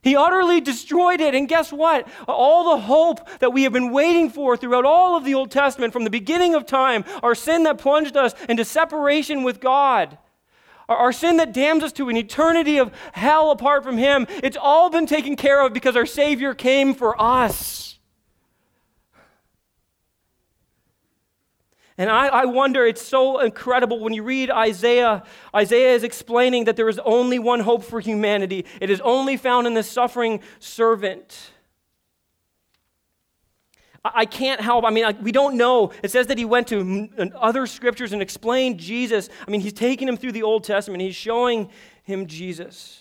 He 0.02 0.16
utterly 0.16 0.62
destroyed 0.62 1.20
it. 1.20 1.34
And 1.34 1.46
guess 1.46 1.72
what? 1.72 2.08
All 2.26 2.70
the 2.70 2.82
hope 2.82 3.28
that 3.40 3.52
we 3.52 3.64
have 3.64 3.72
been 3.72 3.92
waiting 3.92 4.30
for 4.30 4.56
throughout 4.56 4.86
all 4.86 5.14
of 5.16 5.24
the 5.24 5.34
Old 5.34 5.50
Testament, 5.50 5.92
from 5.92 6.04
the 6.04 6.10
beginning 6.10 6.54
of 6.54 6.64
time, 6.64 7.04
our 7.22 7.34
sin 7.34 7.64
that 7.64 7.78
plunged 7.78 8.16
us 8.16 8.34
into 8.48 8.64
separation 8.64 9.42
with 9.42 9.60
God, 9.60 10.16
our 10.88 11.12
sin 11.12 11.36
that 11.36 11.52
damns 11.52 11.82
us 11.82 11.92
to 11.92 12.08
an 12.08 12.16
eternity 12.16 12.78
of 12.78 12.92
hell 13.12 13.50
apart 13.50 13.84
from 13.84 13.98
Him, 13.98 14.26
it's 14.42 14.56
all 14.56 14.88
been 14.88 15.06
taken 15.06 15.36
care 15.36 15.64
of 15.64 15.74
because 15.74 15.96
our 15.96 16.06
Savior 16.06 16.54
came 16.54 16.94
for 16.94 17.20
us. 17.20 17.98
And 22.00 22.08
I, 22.08 22.28
I, 22.28 22.44
wonder, 22.46 22.86
it's 22.86 23.02
so 23.02 23.40
incredible 23.40 24.00
when 24.00 24.14
you 24.14 24.22
read 24.22 24.50
Isaiah. 24.50 25.22
Isaiah 25.54 25.92
is 25.92 26.02
explaining 26.02 26.64
that 26.64 26.74
there 26.74 26.88
is 26.88 26.98
only 27.00 27.38
one 27.38 27.60
hope 27.60 27.84
for 27.84 28.00
humanity, 28.00 28.64
it 28.80 28.88
is 28.88 29.02
only 29.02 29.36
found 29.36 29.66
in 29.66 29.74
the 29.74 29.82
suffering 29.82 30.40
servant. 30.60 31.50
I, 34.02 34.24
can't 34.24 34.62
help, 34.62 34.86
I 34.86 34.90
mean, 34.90 35.04
I, 35.04 35.10
we 35.10 35.30
don't 35.30 35.58
know. 35.58 35.92
It 36.02 36.10
says 36.10 36.28
that 36.28 36.38
he 36.38 36.46
went 36.46 36.68
to 36.68 37.10
other 37.36 37.66
scriptures 37.66 38.14
and 38.14 38.22
explained 38.22 38.80
Jesus. 38.80 39.28
I 39.46 39.50
mean, 39.50 39.60
he's 39.60 39.74
taking 39.74 40.08
him 40.08 40.16
through 40.16 40.32
the 40.32 40.42
Old 40.42 40.64
Testament, 40.64 41.02
he's 41.02 41.14
showing 41.14 41.68
him 42.04 42.26
Jesus. 42.26 42.98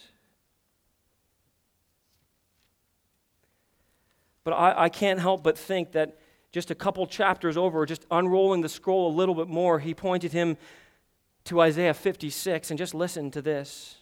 But 4.43 4.51
I, 4.55 4.73
I 4.77 4.89
can't 4.89 5.21
help 5.21 5.41
but 5.41 5.57
think 5.57 5.93
that 5.93 6.17
just 6.51 6.71
a 6.71 6.75
couple 6.75 7.05
chapters 7.05 7.57
over, 7.57 7.85
just 7.85 8.05
unrolling 8.09 8.61
the 8.61 8.69
scroll 8.69 9.11
a 9.11 9.15
little 9.15 9.35
bit 9.35 9.47
more, 9.47 9.79
he 9.79 9.93
pointed 9.93 10.33
him 10.33 10.57
to 11.45 11.61
Isaiah 11.61 11.93
56 11.93 12.71
and 12.71 12.77
just 12.77 12.93
listen 12.93 13.31
to 13.31 13.41
this. 13.41 13.97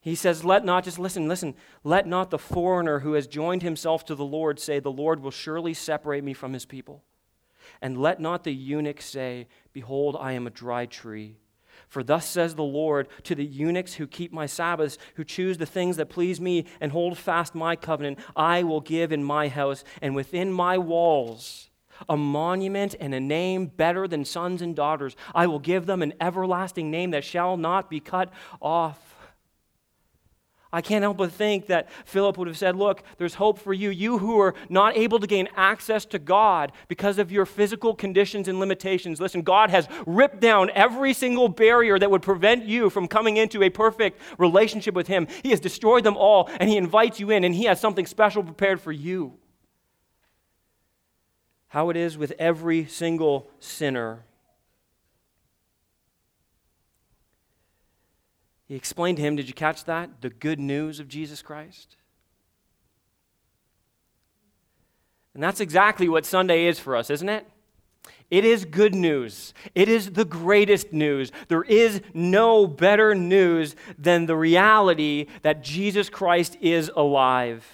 He 0.00 0.14
says, 0.14 0.44
Let 0.44 0.64
not, 0.64 0.84
just 0.84 0.98
listen, 0.98 1.28
listen, 1.28 1.54
let 1.84 2.06
not 2.06 2.30
the 2.30 2.38
foreigner 2.38 3.00
who 3.00 3.14
has 3.14 3.26
joined 3.26 3.62
himself 3.62 4.04
to 4.06 4.14
the 4.14 4.24
Lord 4.24 4.58
say, 4.58 4.80
The 4.80 4.90
Lord 4.90 5.20
will 5.20 5.30
surely 5.30 5.74
separate 5.74 6.24
me 6.24 6.32
from 6.32 6.52
his 6.52 6.64
people. 6.64 7.02
And 7.82 7.98
let 7.98 8.20
not 8.20 8.44
the 8.44 8.54
eunuch 8.54 9.02
say, 9.02 9.48
Behold, 9.72 10.16
I 10.18 10.32
am 10.32 10.46
a 10.46 10.50
dry 10.50 10.86
tree. 10.86 11.36
For 11.88 12.02
thus 12.02 12.26
says 12.26 12.54
the 12.54 12.62
Lord 12.62 13.08
to 13.24 13.34
the 13.34 13.44
eunuchs 13.44 13.94
who 13.94 14.06
keep 14.06 14.32
my 14.32 14.46
Sabbaths, 14.46 14.98
who 15.14 15.24
choose 15.24 15.58
the 15.58 15.66
things 15.66 15.96
that 15.96 16.10
please 16.10 16.40
me 16.40 16.66
and 16.80 16.92
hold 16.92 17.16
fast 17.18 17.54
my 17.54 17.76
covenant, 17.76 18.18
I 18.36 18.62
will 18.62 18.80
give 18.80 19.10
in 19.10 19.24
my 19.24 19.48
house 19.48 19.84
and 20.02 20.14
within 20.14 20.52
my 20.52 20.76
walls 20.78 21.70
a 22.08 22.16
monument 22.16 22.94
and 23.00 23.14
a 23.14 23.20
name 23.20 23.66
better 23.66 24.06
than 24.06 24.24
sons 24.24 24.62
and 24.62 24.76
daughters. 24.76 25.16
I 25.34 25.46
will 25.46 25.58
give 25.58 25.86
them 25.86 26.02
an 26.02 26.14
everlasting 26.20 26.90
name 26.90 27.10
that 27.12 27.24
shall 27.24 27.56
not 27.56 27.90
be 27.90 28.00
cut 28.00 28.30
off. 28.60 29.07
I 30.70 30.82
can't 30.82 31.02
help 31.02 31.16
but 31.16 31.32
think 31.32 31.66
that 31.68 31.88
Philip 32.04 32.36
would 32.36 32.46
have 32.46 32.58
said, 32.58 32.76
Look, 32.76 33.02
there's 33.16 33.34
hope 33.34 33.58
for 33.58 33.72
you. 33.72 33.88
You 33.88 34.18
who 34.18 34.38
are 34.38 34.54
not 34.68 34.96
able 34.96 35.18
to 35.18 35.26
gain 35.26 35.48
access 35.56 36.04
to 36.06 36.18
God 36.18 36.72
because 36.88 37.18
of 37.18 37.32
your 37.32 37.46
physical 37.46 37.94
conditions 37.94 38.48
and 38.48 38.60
limitations. 38.60 39.18
Listen, 39.18 39.40
God 39.40 39.70
has 39.70 39.88
ripped 40.06 40.40
down 40.40 40.70
every 40.74 41.14
single 41.14 41.48
barrier 41.48 41.98
that 41.98 42.10
would 42.10 42.20
prevent 42.20 42.66
you 42.66 42.90
from 42.90 43.08
coming 43.08 43.38
into 43.38 43.62
a 43.62 43.70
perfect 43.70 44.20
relationship 44.36 44.94
with 44.94 45.06
Him. 45.06 45.26
He 45.42 45.50
has 45.50 45.60
destroyed 45.60 46.04
them 46.04 46.18
all, 46.18 46.50
and 46.60 46.68
He 46.68 46.76
invites 46.76 47.18
you 47.18 47.30
in, 47.30 47.44
and 47.44 47.54
He 47.54 47.64
has 47.64 47.80
something 47.80 48.04
special 48.04 48.42
prepared 48.42 48.80
for 48.80 48.92
you. 48.92 49.38
How 51.68 51.88
it 51.88 51.96
is 51.96 52.18
with 52.18 52.32
every 52.38 52.84
single 52.86 53.50
sinner 53.58 54.24
He 58.68 58.76
explained 58.76 59.16
to 59.16 59.22
him, 59.22 59.34
did 59.34 59.48
you 59.48 59.54
catch 59.54 59.84
that? 59.84 60.20
The 60.20 60.28
good 60.28 60.60
news 60.60 61.00
of 61.00 61.08
Jesus 61.08 61.40
Christ. 61.40 61.96
And 65.32 65.42
that's 65.42 65.60
exactly 65.60 66.08
what 66.08 66.26
Sunday 66.26 66.66
is 66.66 66.78
for 66.78 66.94
us, 66.94 67.08
isn't 67.10 67.28
it? 67.28 67.46
It 68.30 68.44
is 68.44 68.66
good 68.66 68.94
news. 68.94 69.54
It 69.74 69.88
is 69.88 70.12
the 70.12 70.24
greatest 70.24 70.92
news. 70.92 71.32
There 71.48 71.62
is 71.62 72.02
no 72.12 72.66
better 72.66 73.14
news 73.14 73.74
than 73.98 74.26
the 74.26 74.36
reality 74.36 75.26
that 75.42 75.62
Jesus 75.62 76.10
Christ 76.10 76.58
is 76.60 76.90
alive. 76.94 77.66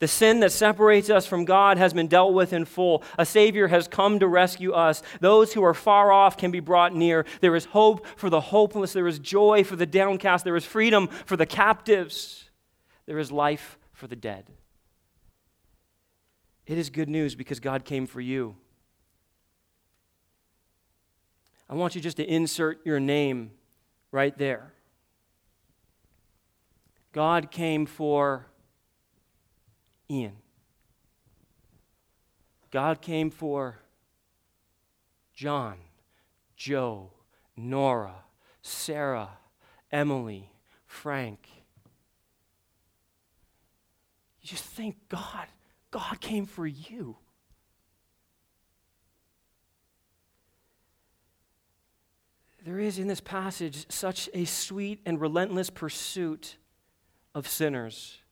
The 0.00 0.08
sin 0.08 0.40
that 0.40 0.52
separates 0.52 1.08
us 1.08 1.26
from 1.26 1.44
God 1.44 1.78
has 1.78 1.94
been 1.94 2.08
dealt 2.08 2.34
with 2.34 2.52
in 2.52 2.64
full. 2.64 3.02
A 3.18 3.24
Savior 3.24 3.68
has 3.68 3.88
come 3.88 4.18
to 4.18 4.28
rescue 4.28 4.72
us. 4.72 5.02
Those 5.20 5.52
who 5.52 5.62
are 5.64 5.74
far 5.74 6.12
off 6.12 6.36
can 6.36 6.50
be 6.50 6.60
brought 6.60 6.94
near. 6.94 7.24
There 7.40 7.54
is 7.54 7.66
hope 7.66 8.06
for 8.16 8.28
the 8.28 8.40
hopeless. 8.40 8.92
There 8.92 9.06
is 9.06 9.18
joy 9.18 9.64
for 9.64 9.76
the 9.76 9.86
downcast. 9.86 10.44
There 10.44 10.56
is 10.56 10.64
freedom 10.64 11.06
for 11.06 11.36
the 11.36 11.46
captives. 11.46 12.50
There 13.06 13.18
is 13.18 13.30
life 13.30 13.78
for 13.92 14.06
the 14.06 14.16
dead. 14.16 14.46
It 16.66 16.78
is 16.78 16.90
good 16.90 17.08
news 17.08 17.34
because 17.34 17.60
God 17.60 17.84
came 17.84 18.06
for 18.06 18.20
you. 18.20 18.56
I 21.68 21.74
want 21.74 21.94
you 21.94 22.00
just 22.00 22.16
to 22.18 22.24
insert 22.24 22.84
your 22.84 23.00
name 23.00 23.52
right 24.10 24.36
there. 24.36 24.72
God 27.12 27.50
came 27.50 27.86
for 27.86 28.46
Ian. 30.10 30.36
God 32.70 33.00
came 33.00 33.30
for 33.30 33.78
John, 35.34 35.76
Joe, 36.56 37.10
Nora, 37.56 38.14
Sarah, 38.62 39.30
Emily, 39.92 40.50
Frank. 40.86 41.48
You 44.40 44.48
just 44.48 44.64
think, 44.64 44.96
God, 45.08 45.46
God 45.90 46.20
came 46.20 46.46
for 46.46 46.66
you. 46.66 47.16
There 52.64 52.78
is 52.78 52.98
in 52.98 53.08
this 53.08 53.20
passage 53.20 53.86
such 53.90 54.30
a 54.32 54.46
sweet 54.46 55.00
and 55.04 55.20
relentless 55.20 55.68
pursuit 55.68 56.56
of 57.34 57.46
sinners. 57.46 58.23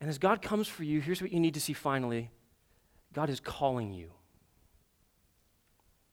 And 0.00 0.10
as 0.10 0.18
God 0.18 0.42
comes 0.42 0.68
for 0.68 0.84
you, 0.84 1.00
here's 1.00 1.22
what 1.22 1.32
you 1.32 1.40
need 1.40 1.54
to 1.54 1.60
see 1.60 1.72
finally 1.72 2.30
God 3.12 3.30
is 3.30 3.40
calling 3.40 3.92
you. 3.92 4.10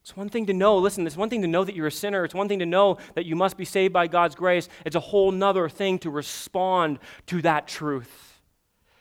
It's 0.03 0.17
one 0.17 0.27
thing 0.27 0.47
to 0.47 0.53
know, 0.53 0.77
listen, 0.77 1.07
it's 1.07 1.15
one 1.15 1.29
thing 1.29 1.41
to 1.43 1.47
know 1.47 1.63
that 1.63 1.75
you're 1.75 1.87
a 1.87 1.91
sinner. 1.91 2.25
It's 2.25 2.35
one 2.35 2.49
thing 2.49 2.59
to 2.59 2.65
know 2.65 2.97
that 3.15 3.25
you 3.25 3.37
must 3.37 3.55
be 3.55 3.63
saved 3.63 3.93
by 3.93 4.07
God's 4.07 4.35
grace. 4.35 4.67
It's 4.85 4.97
a 4.97 4.99
whole 4.99 5.31
nother 5.31 5.69
thing 5.69 5.97
to 5.99 6.09
respond 6.09 6.99
to 7.27 7.41
that 7.43 7.67
truth 7.67 8.41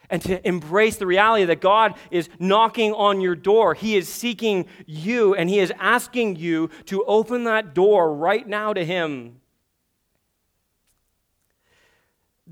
and 0.09 0.23
to 0.23 0.47
embrace 0.47 0.99
the 0.99 1.07
reality 1.07 1.45
that 1.47 1.61
God 1.61 1.95
is 2.13 2.29
knocking 2.39 2.93
on 2.93 3.21
your 3.21 3.35
door. 3.35 3.75
He 3.75 3.97
is 3.97 4.09
seeking 4.09 4.67
you 4.87 5.35
and 5.35 5.51
He 5.51 5.59
is 5.59 5.73
asking 5.81 6.37
you 6.37 6.71
to 6.87 7.03
open 7.05 7.45
that 7.45 7.75
door 7.75 8.15
right 8.15 8.47
now 8.47 8.73
to 8.73 8.85
Him. 8.85 9.41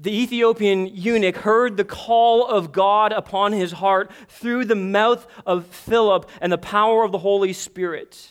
The 0.02 0.22
Ethiopian 0.22 0.86
eunuch 0.86 1.36
heard 1.36 1.76
the 1.76 1.84
call 1.84 2.46
of 2.46 2.72
God 2.72 3.12
upon 3.12 3.52
his 3.52 3.72
heart 3.72 4.10
through 4.28 4.64
the 4.64 4.74
mouth 4.74 5.26
of 5.44 5.66
Philip 5.66 6.28
and 6.40 6.50
the 6.50 6.56
power 6.56 7.04
of 7.04 7.12
the 7.12 7.18
Holy 7.18 7.52
Spirit. 7.52 8.30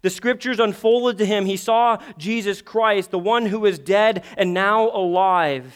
The 0.00 0.10
scriptures 0.10 0.58
unfolded 0.58 1.18
to 1.18 1.26
him. 1.26 1.46
He 1.46 1.56
saw 1.56 2.02
Jesus 2.18 2.60
Christ, 2.60 3.12
the 3.12 3.18
one 3.20 3.46
who 3.46 3.64
is 3.64 3.78
dead 3.78 4.24
and 4.36 4.52
now 4.52 4.88
alive. 4.90 5.72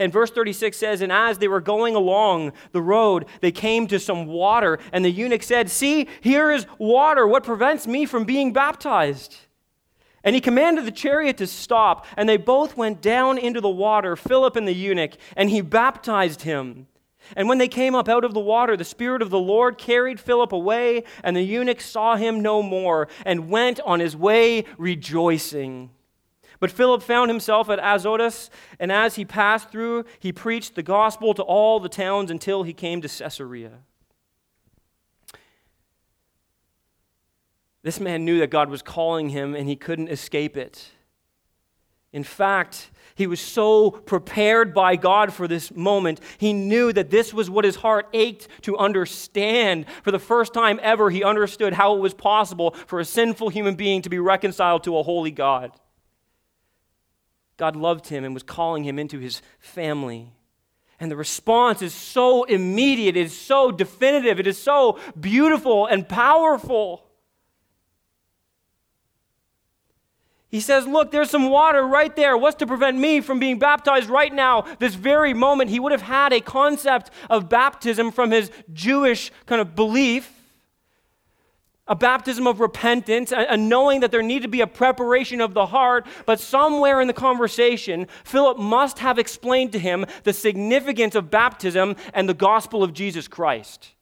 And 0.00 0.12
verse 0.12 0.32
36 0.32 0.76
says, 0.76 1.02
And 1.02 1.12
as 1.12 1.38
they 1.38 1.46
were 1.46 1.60
going 1.60 1.94
along 1.94 2.52
the 2.72 2.82
road, 2.82 3.26
they 3.40 3.52
came 3.52 3.86
to 3.86 4.00
some 4.00 4.26
water, 4.26 4.80
and 4.92 5.04
the 5.04 5.10
eunuch 5.10 5.44
said, 5.44 5.70
See, 5.70 6.08
here 6.20 6.50
is 6.50 6.66
water. 6.78 7.28
What 7.28 7.44
prevents 7.44 7.86
me 7.86 8.06
from 8.06 8.24
being 8.24 8.52
baptized? 8.52 9.36
And 10.26 10.34
he 10.34 10.40
commanded 10.40 10.84
the 10.84 10.90
chariot 10.90 11.36
to 11.36 11.46
stop, 11.46 12.04
and 12.16 12.28
they 12.28 12.36
both 12.36 12.76
went 12.76 13.00
down 13.00 13.38
into 13.38 13.60
the 13.60 13.68
water, 13.68 14.16
Philip 14.16 14.56
and 14.56 14.66
the 14.66 14.74
eunuch, 14.74 15.12
and 15.36 15.48
he 15.48 15.60
baptized 15.60 16.42
him. 16.42 16.88
And 17.36 17.48
when 17.48 17.58
they 17.58 17.68
came 17.68 17.94
up 17.94 18.08
out 18.08 18.24
of 18.24 18.34
the 18.34 18.40
water, 18.40 18.76
the 18.76 18.84
Spirit 18.84 19.22
of 19.22 19.30
the 19.30 19.38
Lord 19.38 19.78
carried 19.78 20.18
Philip 20.18 20.50
away, 20.50 21.04
and 21.22 21.36
the 21.36 21.42
eunuch 21.42 21.80
saw 21.80 22.16
him 22.16 22.40
no 22.40 22.60
more, 22.60 23.06
and 23.24 23.48
went 23.48 23.78
on 23.80 24.00
his 24.00 24.16
way 24.16 24.64
rejoicing. 24.78 25.90
But 26.58 26.72
Philip 26.72 27.04
found 27.04 27.30
himself 27.30 27.70
at 27.70 27.78
Azotus, 27.78 28.50
and 28.80 28.90
as 28.90 29.14
he 29.14 29.24
passed 29.24 29.70
through, 29.70 30.06
he 30.18 30.32
preached 30.32 30.74
the 30.74 30.82
gospel 30.82 31.34
to 31.34 31.42
all 31.42 31.78
the 31.78 31.88
towns 31.88 32.32
until 32.32 32.64
he 32.64 32.72
came 32.72 33.00
to 33.00 33.08
Caesarea. 33.08 33.78
This 37.86 38.00
man 38.00 38.24
knew 38.24 38.40
that 38.40 38.50
God 38.50 38.68
was 38.68 38.82
calling 38.82 39.28
him, 39.28 39.54
and 39.54 39.68
he 39.68 39.76
couldn't 39.76 40.08
escape 40.08 40.56
it. 40.56 40.90
In 42.12 42.24
fact, 42.24 42.90
he 43.14 43.28
was 43.28 43.38
so 43.38 43.92
prepared 43.92 44.74
by 44.74 44.96
God 44.96 45.32
for 45.32 45.46
this 45.46 45.72
moment. 45.72 46.20
He 46.36 46.52
knew 46.52 46.92
that 46.92 47.10
this 47.10 47.32
was 47.32 47.48
what 47.48 47.64
his 47.64 47.76
heart 47.76 48.08
ached 48.12 48.48
to 48.62 48.76
understand. 48.76 49.86
For 50.02 50.10
the 50.10 50.18
first 50.18 50.52
time 50.52 50.80
ever, 50.82 51.10
he 51.10 51.22
understood 51.22 51.74
how 51.74 51.94
it 51.94 52.00
was 52.00 52.12
possible 52.12 52.72
for 52.88 52.98
a 52.98 53.04
sinful 53.04 53.50
human 53.50 53.76
being 53.76 54.02
to 54.02 54.10
be 54.10 54.18
reconciled 54.18 54.82
to 54.82 54.98
a 54.98 55.04
holy 55.04 55.30
God. 55.30 55.70
God 57.56 57.76
loved 57.76 58.08
him 58.08 58.24
and 58.24 58.34
was 58.34 58.42
calling 58.42 58.82
him 58.82 58.98
into 58.98 59.20
his 59.20 59.42
family. 59.60 60.32
And 60.98 61.08
the 61.08 61.16
response 61.16 61.82
is 61.82 61.94
so 61.94 62.42
immediate, 62.42 63.16
it 63.16 63.26
is 63.26 63.38
so 63.38 63.70
definitive, 63.70 64.40
it 64.40 64.48
is 64.48 64.58
so 64.60 64.98
beautiful 65.20 65.86
and 65.86 66.08
powerful. 66.08 67.05
He 70.48 70.60
says, 70.60 70.86
Look, 70.86 71.10
there's 71.10 71.30
some 71.30 71.50
water 71.50 71.82
right 71.86 72.14
there. 72.14 72.36
What's 72.36 72.56
to 72.56 72.66
prevent 72.66 72.98
me 72.98 73.20
from 73.20 73.38
being 73.38 73.58
baptized 73.58 74.08
right 74.08 74.32
now? 74.32 74.62
This 74.78 74.94
very 74.94 75.34
moment, 75.34 75.70
he 75.70 75.80
would 75.80 75.92
have 75.92 76.02
had 76.02 76.32
a 76.32 76.40
concept 76.40 77.10
of 77.28 77.48
baptism 77.48 78.12
from 78.12 78.30
his 78.30 78.50
Jewish 78.72 79.32
kind 79.46 79.60
of 79.60 79.74
belief 79.74 80.32
a 81.88 81.94
baptism 81.94 82.46
of 82.46 82.60
repentance, 82.60 83.32
a, 83.32 83.56
knowing 83.56 84.00
that 84.00 84.10
there 84.10 84.22
needed 84.22 84.42
to 84.42 84.48
be 84.48 84.60
a 84.60 84.66
preparation 84.66 85.40
of 85.40 85.54
the 85.54 85.66
heart. 85.66 86.06
But 86.24 86.40
somewhere 86.40 87.00
in 87.00 87.06
the 87.06 87.12
conversation, 87.12 88.08
Philip 88.24 88.58
must 88.58 88.98
have 88.98 89.18
explained 89.18 89.72
to 89.72 89.78
him 89.78 90.04
the 90.24 90.32
significance 90.32 91.14
of 91.14 91.30
baptism 91.30 91.96
and 92.12 92.28
the 92.28 92.34
gospel 92.34 92.82
of 92.82 92.92
Jesus 92.92 93.28
Christ. 93.28 93.92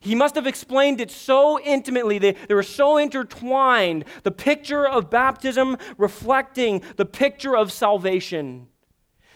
He 0.00 0.14
must 0.14 0.34
have 0.34 0.46
explained 0.46 1.00
it 1.00 1.10
so 1.10 1.60
intimately, 1.60 2.18
they, 2.18 2.32
they 2.32 2.54
were 2.54 2.62
so 2.62 2.96
intertwined. 2.96 4.04
The 4.22 4.30
picture 4.30 4.86
of 4.86 5.10
baptism 5.10 5.76
reflecting 5.96 6.82
the 6.96 7.06
picture 7.06 7.56
of 7.56 7.72
salvation. 7.72 8.68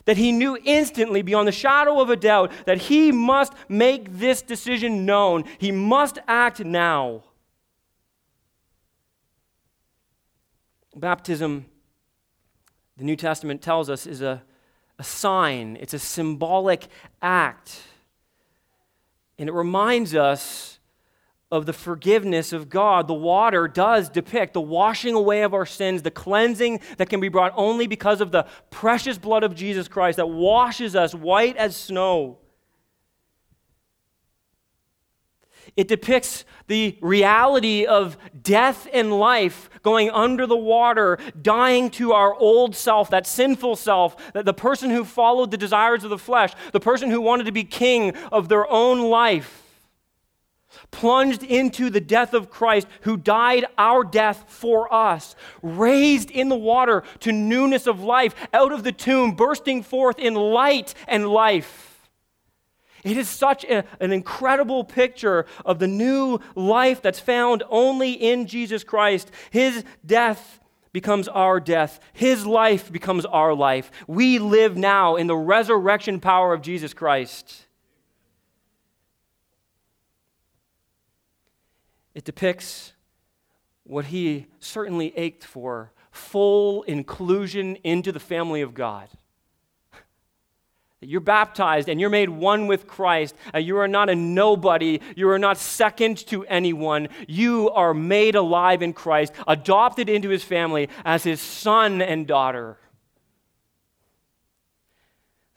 That 0.07 0.17
he 0.17 0.33
knew 0.33 0.59
instantly, 0.65 1.23
beyond 1.23 1.47
the 1.47 1.53
shadow 1.53 2.01
of 2.01 2.11
a 2.11 2.17
doubt, 2.17 2.53
that 2.67 2.79
he 2.79 3.13
must 3.13 3.53
make 3.69 4.19
this 4.19 4.43
decision 4.43 5.05
known. 5.05 5.45
He 5.59 5.73
must 5.73 6.19
act 6.27 6.65
now. 6.65 7.25
Baptism, 10.97 11.67
the 12.97 13.05
New 13.05 13.17
Testament 13.17 13.63
tells 13.63 13.89
us, 13.89 14.07
is 14.07 14.23
a, 14.23 14.43
a 14.99 15.05
sign, 15.05 15.77
it's 15.81 15.95
a 15.95 15.99
symbolic 15.99 16.89
act 17.23 17.83
and 19.41 19.49
it 19.49 19.53
reminds 19.53 20.15
us 20.15 20.79
of 21.51 21.67
the 21.67 21.73
forgiveness 21.73 22.53
of 22.53 22.69
God. 22.69 23.09
The 23.09 23.15
water 23.15 23.67
does 23.67 24.09
depict 24.09 24.53
the 24.53 24.61
washing 24.61 25.15
away 25.15 25.43
of 25.43 25.55
our 25.55 25.67
sins, 25.67 26.03
the 26.03 26.11
cleansing 26.11 26.81
that 26.99 27.09
can 27.09 27.21
be 27.21 27.29
brought 27.29 27.53
only 27.57 27.87
because 27.87 28.21
of 28.21 28.31
the 28.31 28.47
precious 28.69 29.19
blood 29.19 29.43
of 29.43 29.55
Jesus 29.55 29.89
Christ 29.89 30.19
that 30.19 30.29
washes 30.29 30.95
us 30.95 31.15
white 31.15 31.57
as 31.57 31.75
snow. 31.75 32.39
It 35.81 35.89
depicts 35.89 36.45
the 36.67 36.99
reality 37.01 37.87
of 37.87 38.19
death 38.43 38.87
and 38.93 39.19
life 39.19 39.71
going 39.83 40.11
under 40.11 40.47
the 40.47 40.55
water, 40.55 41.19
dying 41.41 41.89
to 41.93 42.13
our 42.13 42.35
old 42.35 42.77
self, 42.77 43.09
that 43.09 43.27
sinful 43.27 43.77
self, 43.77 44.31
that 44.35 44.45
the 44.45 44.53
person 44.53 44.91
who 44.91 45.07
followed 45.07 45.51
the 45.51 45.57
desires 45.57 46.05
of 46.05 46.11
the 46.11 46.19
flesh, 46.19 46.53
the 46.73 46.81
person 46.81 47.09
who 47.09 47.23
wanted 47.23 47.45
to 47.45 47.53
be 47.53 47.65
king 47.65 48.15
of 48.31 48.51
their 48.51 48.71
own 48.71 49.01
life, 49.09 49.63
plunged 50.91 51.43
into 51.43 51.89
the 51.89 51.99
death 51.99 52.35
of 52.35 52.51
Christ, 52.51 52.87
who 53.01 53.17
died 53.17 53.65
our 53.79 54.05
death 54.05 54.45
for 54.49 54.93
us, 54.93 55.35
raised 55.63 56.31
in 56.31 56.51
the 56.51 56.57
water 56.57 57.05
to 57.21 57.33
newness 57.33 57.87
of 57.87 58.03
life, 58.03 58.35
out 58.53 58.71
of 58.71 58.85
the 58.85 58.93
tomb, 58.93 59.33
bursting 59.33 59.83
forth 59.83 60.19
in 60.19 60.35
light 60.35 60.93
and 61.09 61.27
life. 61.27 61.90
It 63.05 63.17
is 63.17 63.29
such 63.29 63.65
a, 63.65 63.85
an 64.01 64.13
incredible 64.13 64.85
picture 64.85 65.47
of 65.65 65.79
the 65.79 65.87
new 65.87 66.39
life 66.55 67.01
that's 67.03 67.21
found 67.21 67.63
only 67.71 68.13
in 68.13 68.47
Jesus 68.47 68.85
Christ. 68.85 69.31
His 69.51 69.85
death 70.05 70.61
becomes 70.93 71.29
our 71.29 71.61
death, 71.61 72.01
His 72.13 72.45
life 72.45 72.93
becomes 72.93 73.25
our 73.25 73.55
life. 73.55 73.91
We 74.07 74.39
live 74.39 74.77
now 74.77 75.17
in 75.17 75.29
the 75.29 75.37
resurrection 75.37 76.21
power 76.21 76.53
of 76.53 76.63
Jesus 76.63 76.93
Christ. 76.93 77.67
It 82.15 82.25
depicts 82.25 82.93
what 83.85 84.07
He 84.07 84.47
certainly 84.59 85.17
ached 85.17 85.45
for 85.45 85.93
full 86.11 86.83
inclusion 86.83 87.77
into 87.77 88.11
the 88.11 88.21
family 88.21 88.61
of 88.61 88.75
God 88.75 89.09
that 91.01 91.09
you're 91.09 91.21
baptized 91.21 91.89
and 91.89 91.99
you're 91.99 92.11
made 92.11 92.29
one 92.29 92.67
with 92.67 92.87
Christ. 92.87 93.35
Uh, 93.55 93.59
you 93.59 93.79
are 93.79 93.89
not 93.89 94.11
a 94.11 94.15
nobody. 94.15 95.01
You 95.17 95.31
are 95.31 95.39
not 95.39 95.57
second 95.57 96.19
to 96.27 96.45
anyone. 96.45 97.09
You 97.27 97.71
are 97.71 97.95
made 97.95 98.35
alive 98.35 98.83
in 98.83 98.93
Christ, 98.93 99.33
adopted 99.47 100.11
into 100.11 100.29
his 100.29 100.45
family 100.45 100.91
as 101.05 101.23
his 101.23 101.41
son 101.41 102.03
and 102.03 102.27
daughter. 102.27 102.77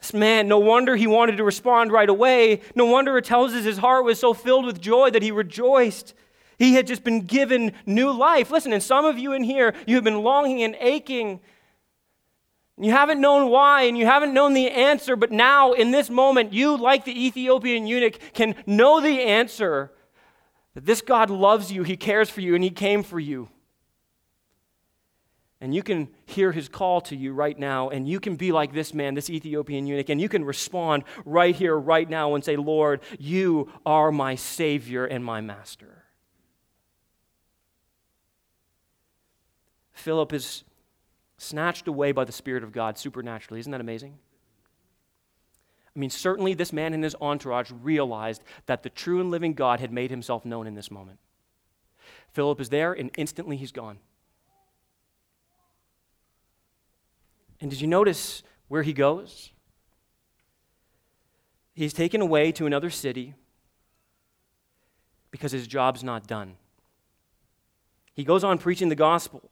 This 0.00 0.14
man, 0.14 0.48
no 0.48 0.58
wonder 0.58 0.96
he 0.96 1.06
wanted 1.06 1.36
to 1.36 1.44
respond 1.44 1.92
right 1.92 2.08
away. 2.08 2.60
No 2.74 2.86
wonder 2.86 3.16
it 3.18 3.26
tells 3.26 3.52
us 3.52 3.64
his 3.64 3.78
heart 3.78 4.04
was 4.04 4.18
so 4.18 4.32
filled 4.32 4.64
with 4.64 4.80
joy 4.80 5.10
that 5.10 5.22
he 5.22 5.30
rejoiced. 5.30 6.14
He 6.58 6.74
had 6.74 6.86
just 6.86 7.04
been 7.04 7.22
given 7.22 7.72
new 7.84 8.10
life. 8.10 8.50
Listen, 8.50 8.72
and 8.72 8.82
some 8.82 9.04
of 9.04 9.18
you 9.18 9.32
in 9.32 9.42
here, 9.42 9.74
you 9.86 9.96
have 9.96 10.04
been 10.04 10.22
longing 10.22 10.62
and 10.62 10.76
aching. 10.80 11.40
You 12.76 12.90
haven't 12.90 13.20
known 13.20 13.50
why 13.50 13.82
and 13.82 13.96
you 13.96 14.04
haven't 14.04 14.34
known 14.34 14.52
the 14.52 14.68
answer, 14.70 15.14
but 15.14 15.30
now 15.30 15.72
in 15.72 15.92
this 15.92 16.10
moment, 16.10 16.52
you, 16.52 16.76
like 16.76 17.04
the 17.04 17.26
Ethiopian 17.26 17.86
eunuch, 17.86 18.18
can 18.32 18.56
know 18.66 19.00
the 19.00 19.22
answer 19.22 19.92
that 20.74 20.84
this 20.84 21.00
God 21.00 21.30
loves 21.30 21.70
you, 21.70 21.84
He 21.84 21.96
cares 21.96 22.28
for 22.28 22.40
you, 22.40 22.54
and 22.54 22.64
He 22.64 22.70
came 22.70 23.04
for 23.04 23.20
you. 23.20 23.48
And 25.60 25.74
you 25.74 25.82
can 25.82 26.08
hear 26.26 26.52
his 26.52 26.68
call 26.68 27.00
to 27.02 27.16
you 27.16 27.32
right 27.32 27.58
now, 27.58 27.88
and 27.88 28.06
you 28.06 28.20
can 28.20 28.36
be 28.36 28.52
like 28.52 28.74
this 28.74 28.92
man, 28.92 29.14
this 29.14 29.30
Ethiopian 29.30 29.86
eunuch, 29.86 30.10
and 30.10 30.20
you 30.20 30.28
can 30.28 30.44
respond 30.44 31.04
right 31.24 31.56
here, 31.56 31.74
right 31.74 32.06
now, 32.06 32.34
and 32.34 32.44
say, 32.44 32.56
Lord, 32.56 33.00
you 33.18 33.72
are 33.86 34.12
my 34.12 34.34
Savior 34.34 35.06
and 35.06 35.24
my 35.24 35.40
Master. 35.40 36.04
Philip 39.92 40.34
is 40.34 40.64
snatched 41.44 41.86
away 41.86 42.12
by 42.12 42.24
the 42.24 42.32
Spirit 42.32 42.64
of 42.64 42.72
God 42.72 42.98
supernaturally. 42.98 43.60
Isn't 43.60 43.72
that 43.72 43.80
amazing? 43.80 44.18
I 45.94 45.98
mean, 45.98 46.10
certainly 46.10 46.54
this 46.54 46.72
man 46.72 46.92
and 46.92 47.04
his 47.04 47.14
entourage 47.20 47.70
realized 47.70 48.42
that 48.66 48.82
the 48.82 48.90
true 48.90 49.20
and 49.20 49.30
living 49.30 49.52
God 49.52 49.78
had 49.78 49.92
made 49.92 50.10
himself 50.10 50.44
known 50.44 50.66
in 50.66 50.74
this 50.74 50.90
moment. 50.90 51.18
Philip 52.32 52.60
is 52.60 52.68
there, 52.68 52.92
and 52.92 53.10
instantly 53.16 53.56
he's 53.56 53.70
gone. 53.70 53.98
And 57.60 57.70
did 57.70 57.80
you 57.80 57.86
notice 57.86 58.42
where 58.68 58.82
he 58.82 58.92
goes? 58.92 59.50
He's 61.74 61.92
taken 61.92 62.20
away 62.20 62.50
to 62.52 62.66
another 62.66 62.90
city 62.90 63.34
because 65.30 65.52
his 65.52 65.66
job's 65.66 66.02
not 66.02 66.26
done. 66.26 66.56
He 68.14 68.24
goes 68.24 68.44
on 68.44 68.58
preaching 68.58 68.88
the 68.88 68.94
gospel. 68.94 69.50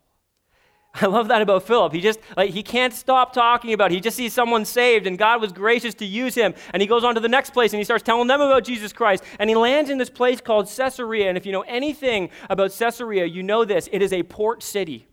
I 0.95 1.07
love 1.07 1.29
that 1.29 1.41
about 1.41 1.63
Philip. 1.63 1.95
He 1.95 2.01
just 2.01 2.21
like 2.37 2.51
he 2.51 2.63
can't 2.63 2.93
stop 2.93 3.33
talking 3.33 3.73
about 3.73 3.91
it. 3.91 3.95
He 3.95 4.01
just 4.01 4.17
sees 4.17 4.35
someone 4.35 4.65
saved 4.67 5.07
and 5.07 5.17
God 5.17 5.41
was 5.41 5.51
gracious 5.51 5.95
to 5.95 6.05
use 6.05 6.35
him. 6.35 6.55
And 6.73 6.83
he 6.83 6.87
goes 6.87 7.03
on 7.03 7.15
to 7.15 7.21
the 7.21 7.29
next 7.29 7.51
place 7.51 7.73
and 7.73 7.79
he 7.79 7.85
starts 7.85 8.03
telling 8.03 8.29
them 8.29 8.43
about 8.43 8.65
Jesus 8.65 8.93
Christ. 8.93 9.25
And 9.39 9.49
he 9.49 9.57
lands 9.57 9.89
in 9.89 9.97
this 9.97 10.11
place 10.11 10.41
called 10.41 10.69
Caesarea. 10.69 11.29
And 11.29 11.39
if 11.39 11.47
you 11.47 11.53
know 11.53 11.63
anything 11.63 12.29
about 12.51 12.73
Caesarea, 12.73 13.25
you 13.25 13.43
know 13.43 13.65
this. 13.65 13.89
It 13.91 14.03
is 14.03 14.13
a 14.13 14.23
port 14.23 14.63
city. 14.63 15.07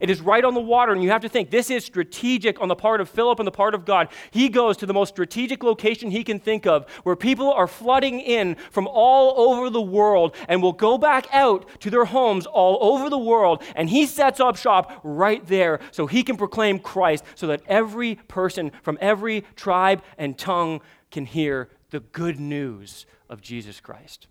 It 0.00 0.10
is 0.10 0.20
right 0.20 0.44
on 0.44 0.54
the 0.54 0.60
water, 0.60 0.92
and 0.92 1.02
you 1.02 1.10
have 1.10 1.22
to 1.22 1.28
think 1.28 1.50
this 1.50 1.70
is 1.70 1.84
strategic 1.84 2.60
on 2.60 2.68
the 2.68 2.76
part 2.76 3.00
of 3.00 3.08
Philip 3.08 3.38
and 3.38 3.46
the 3.46 3.52
part 3.52 3.74
of 3.74 3.84
God. 3.84 4.08
He 4.30 4.48
goes 4.48 4.76
to 4.78 4.86
the 4.86 4.94
most 4.94 5.10
strategic 5.10 5.62
location 5.62 6.10
he 6.10 6.24
can 6.24 6.38
think 6.38 6.66
of 6.66 6.88
where 7.02 7.16
people 7.16 7.52
are 7.52 7.66
flooding 7.66 8.20
in 8.20 8.56
from 8.70 8.88
all 8.88 9.50
over 9.50 9.70
the 9.70 9.80
world 9.80 10.34
and 10.48 10.62
will 10.62 10.72
go 10.72 10.98
back 10.98 11.26
out 11.32 11.68
to 11.80 11.90
their 11.90 12.04
homes 12.04 12.46
all 12.46 12.78
over 12.80 13.08
the 13.08 13.18
world. 13.18 13.62
And 13.76 13.88
he 13.88 14.06
sets 14.06 14.40
up 14.40 14.56
shop 14.56 15.00
right 15.02 15.44
there 15.46 15.80
so 15.90 16.06
he 16.06 16.22
can 16.22 16.36
proclaim 16.36 16.78
Christ 16.78 17.24
so 17.34 17.46
that 17.48 17.62
every 17.66 18.16
person 18.28 18.72
from 18.82 18.98
every 19.00 19.42
tribe 19.56 20.02
and 20.18 20.36
tongue 20.36 20.80
can 21.10 21.26
hear 21.26 21.68
the 21.90 22.00
good 22.00 22.40
news 22.40 23.06
of 23.28 23.40
Jesus 23.40 23.80
Christ. 23.80 24.26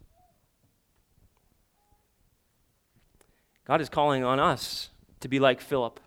God 3.66 3.80
is 3.80 3.90
calling 3.90 4.24
on 4.24 4.40
us 4.40 4.90
to 5.24 5.28
be 5.28 5.40
like 5.40 5.60
Philip. 5.60 6.00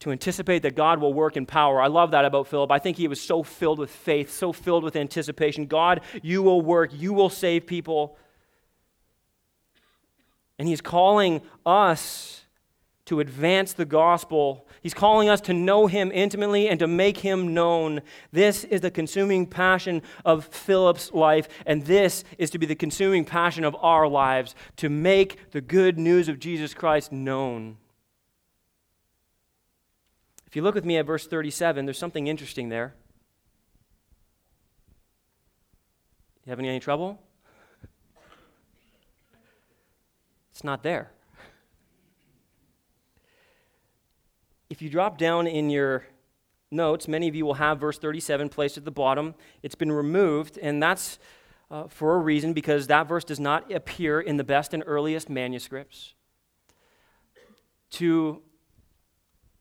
To 0.00 0.10
anticipate 0.10 0.62
that 0.62 0.74
God 0.74 0.98
will 0.98 1.12
work 1.12 1.36
in 1.36 1.44
power. 1.44 1.80
I 1.80 1.88
love 1.88 2.10
that 2.12 2.24
about 2.24 2.48
Philip. 2.48 2.70
I 2.70 2.78
think 2.78 2.96
he 2.96 3.06
was 3.06 3.20
so 3.20 3.42
filled 3.42 3.78
with 3.78 3.90
faith, 3.90 4.32
so 4.32 4.50
filled 4.52 4.82
with 4.82 4.96
anticipation. 4.96 5.66
God, 5.66 6.00
you 6.22 6.42
will 6.42 6.62
work, 6.62 6.90
you 6.92 7.12
will 7.12 7.28
save 7.28 7.66
people. 7.66 8.16
And 10.58 10.66
he's 10.66 10.80
calling 10.80 11.42
us 11.64 12.44
to 13.04 13.20
advance 13.20 13.74
the 13.74 13.84
gospel. 13.84 14.66
He's 14.82 14.94
calling 14.94 15.28
us 15.28 15.42
to 15.42 15.52
know 15.52 15.86
him 15.86 16.10
intimately 16.12 16.68
and 16.68 16.78
to 16.80 16.86
make 16.86 17.18
him 17.18 17.52
known. 17.52 18.00
This 18.32 18.64
is 18.64 18.80
the 18.80 18.90
consuming 18.90 19.46
passion 19.46 20.02
of 20.24 20.46
Philip's 20.46 21.12
life, 21.12 21.48
and 21.66 21.84
this 21.84 22.24
is 22.38 22.48
to 22.50 22.58
be 22.58 22.64
the 22.64 22.74
consuming 22.74 23.26
passion 23.26 23.64
of 23.64 23.76
our 23.80 24.08
lives 24.08 24.54
to 24.76 24.88
make 24.88 25.50
the 25.50 25.60
good 25.60 25.98
news 25.98 26.28
of 26.28 26.38
Jesus 26.38 26.72
Christ 26.72 27.12
known. 27.12 27.76
If 30.46 30.56
you 30.56 30.62
look 30.62 30.74
with 30.74 30.84
me 30.84 30.96
at 30.96 31.06
verse 31.06 31.26
37, 31.26 31.84
there's 31.84 31.98
something 31.98 32.26
interesting 32.26 32.70
there. 32.70 32.94
You 36.44 36.50
having 36.50 36.66
any 36.66 36.80
trouble? 36.80 37.20
It's 40.50 40.64
not 40.64 40.82
there. 40.82 41.10
If 44.70 44.80
you 44.80 44.88
drop 44.88 45.18
down 45.18 45.48
in 45.48 45.68
your 45.68 46.04
notes, 46.70 47.08
many 47.08 47.26
of 47.26 47.34
you 47.34 47.44
will 47.44 47.54
have 47.54 47.80
verse 47.80 47.98
37 47.98 48.48
placed 48.48 48.78
at 48.78 48.84
the 48.84 48.92
bottom. 48.92 49.34
It's 49.64 49.74
been 49.74 49.90
removed, 49.90 50.58
and 50.58 50.80
that's 50.80 51.18
uh, 51.72 51.88
for 51.88 52.14
a 52.14 52.18
reason 52.18 52.52
because 52.52 52.86
that 52.86 53.08
verse 53.08 53.24
does 53.24 53.40
not 53.40 53.72
appear 53.72 54.20
in 54.20 54.36
the 54.36 54.44
best 54.44 54.72
and 54.72 54.84
earliest 54.86 55.28
manuscripts. 55.28 56.14
To 57.90 58.42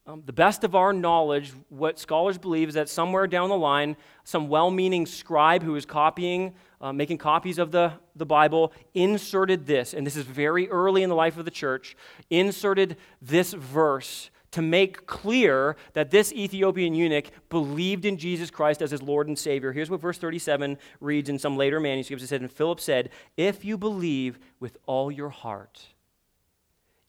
um, 0.06 0.22
the 0.28 0.34
best 0.34 0.63
of 0.63 0.76
our 0.76 0.93
knowledge, 0.93 1.54
what 1.69 1.98
scholars 1.98 2.38
believe 2.38 2.67
is 2.67 2.76
that 2.76 2.88
somewhere 2.88 3.26
down 3.26 3.50
the 3.50 3.58
line, 3.58 3.98
some 4.24 4.48
well 4.48 4.69
meaning 4.69 5.08
scribe 5.08 5.63
who 5.63 5.72
was 5.72 5.88
copying, 5.88 6.54
uh, 6.82 6.93
making 6.93 7.17
copies 7.17 7.58
of 7.58 7.72
the, 7.72 7.93
the 8.15 8.28
Bible, 8.28 8.74
inserted 8.93 9.65
this, 9.65 9.95
and 9.95 10.06
this 10.06 10.15
is 10.15 10.24
very 10.24 10.69
early 10.69 11.02
in 11.02 11.10
the 11.10 11.15
life 11.15 11.36
of 11.38 11.45
the 11.45 11.52
church, 11.52 11.98
inserted 12.30 12.95
this 13.24 13.54
verse 13.54 14.30
to 14.51 14.62
make 14.62 15.05
clear 15.05 15.75
that 15.93 16.12
this 16.12 16.33
Ethiopian 16.33 16.93
eunuch 16.93 17.27
believed 17.49 18.05
in 18.05 18.17
Jesus 18.17 18.49
Christ 18.49 18.81
as 18.81 18.91
his 18.91 19.01
Lord 19.01 19.27
and 19.27 19.38
Savior. 19.38 19.71
Here's 19.71 19.89
what 19.89 20.01
verse 20.01 20.17
37 20.17 20.77
reads 20.99 21.29
in 21.29 21.38
some 21.38 21.55
later 21.57 21.79
manuscripts. 21.79 22.23
It 22.23 22.27
said, 22.27 22.41
And 22.41 22.51
Philip 22.51 22.79
said, 22.79 23.09
If 23.38 23.63
you 23.63 23.77
believe 23.77 24.39
with 24.59 24.77
all 24.85 25.12
your 25.12 25.29
heart, 25.29 25.88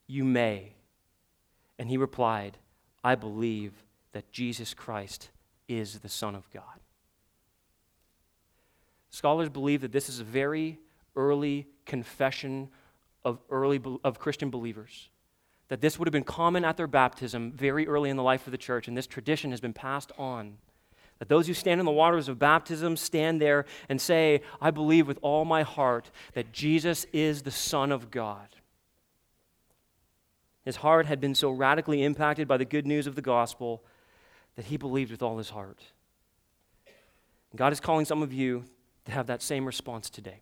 you 0.06 0.24
may. 0.24 0.74
And 1.78 1.88
he 1.88 1.96
replied, 1.96 2.58
I 3.02 3.14
believe 3.14 3.72
that 4.12 4.30
Jesus 4.32 4.74
Christ 4.74 5.30
is 5.68 6.00
the 6.00 6.08
Son 6.08 6.34
of 6.34 6.50
God. 6.50 6.64
Scholars 9.08 9.48
believe 9.48 9.80
that 9.80 9.92
this 9.92 10.08
is 10.08 10.20
a 10.20 10.24
very 10.24 10.78
early 11.16 11.66
confession 11.86 12.68
of 13.24 13.38
early 13.50 13.80
of 14.04 14.18
Christian 14.18 14.50
believers 14.50 15.10
that 15.70 15.80
this 15.80 15.98
would 15.98 16.08
have 16.08 16.12
been 16.12 16.24
common 16.24 16.64
at 16.64 16.76
their 16.76 16.88
baptism 16.88 17.52
very 17.52 17.86
early 17.86 18.10
in 18.10 18.16
the 18.16 18.24
life 18.24 18.46
of 18.46 18.50
the 18.50 18.58
church, 18.58 18.88
and 18.88 18.96
this 18.96 19.06
tradition 19.06 19.52
has 19.52 19.60
been 19.60 19.72
passed 19.72 20.10
on. 20.18 20.58
That 21.20 21.28
those 21.28 21.46
who 21.46 21.54
stand 21.54 21.78
in 21.78 21.86
the 21.86 21.92
waters 21.92 22.28
of 22.28 22.40
baptism 22.40 22.96
stand 22.96 23.40
there 23.40 23.66
and 23.88 24.00
say, 24.00 24.42
I 24.60 24.72
believe 24.72 25.06
with 25.06 25.20
all 25.22 25.44
my 25.44 25.62
heart 25.62 26.10
that 26.34 26.52
Jesus 26.52 27.06
is 27.12 27.42
the 27.42 27.52
Son 27.52 27.92
of 27.92 28.10
God. 28.10 28.48
His 30.64 30.76
heart 30.76 31.06
had 31.06 31.20
been 31.20 31.36
so 31.36 31.50
radically 31.50 32.02
impacted 32.02 32.48
by 32.48 32.56
the 32.56 32.64
good 32.64 32.86
news 32.86 33.06
of 33.06 33.14
the 33.14 33.22
gospel 33.22 33.84
that 34.56 34.66
he 34.66 34.76
believed 34.76 35.12
with 35.12 35.22
all 35.22 35.38
his 35.38 35.50
heart. 35.50 35.78
God 37.54 37.72
is 37.72 37.80
calling 37.80 38.06
some 38.06 38.22
of 38.22 38.32
you 38.32 38.64
to 39.04 39.12
have 39.12 39.28
that 39.28 39.40
same 39.40 39.64
response 39.64 40.10
today. 40.10 40.40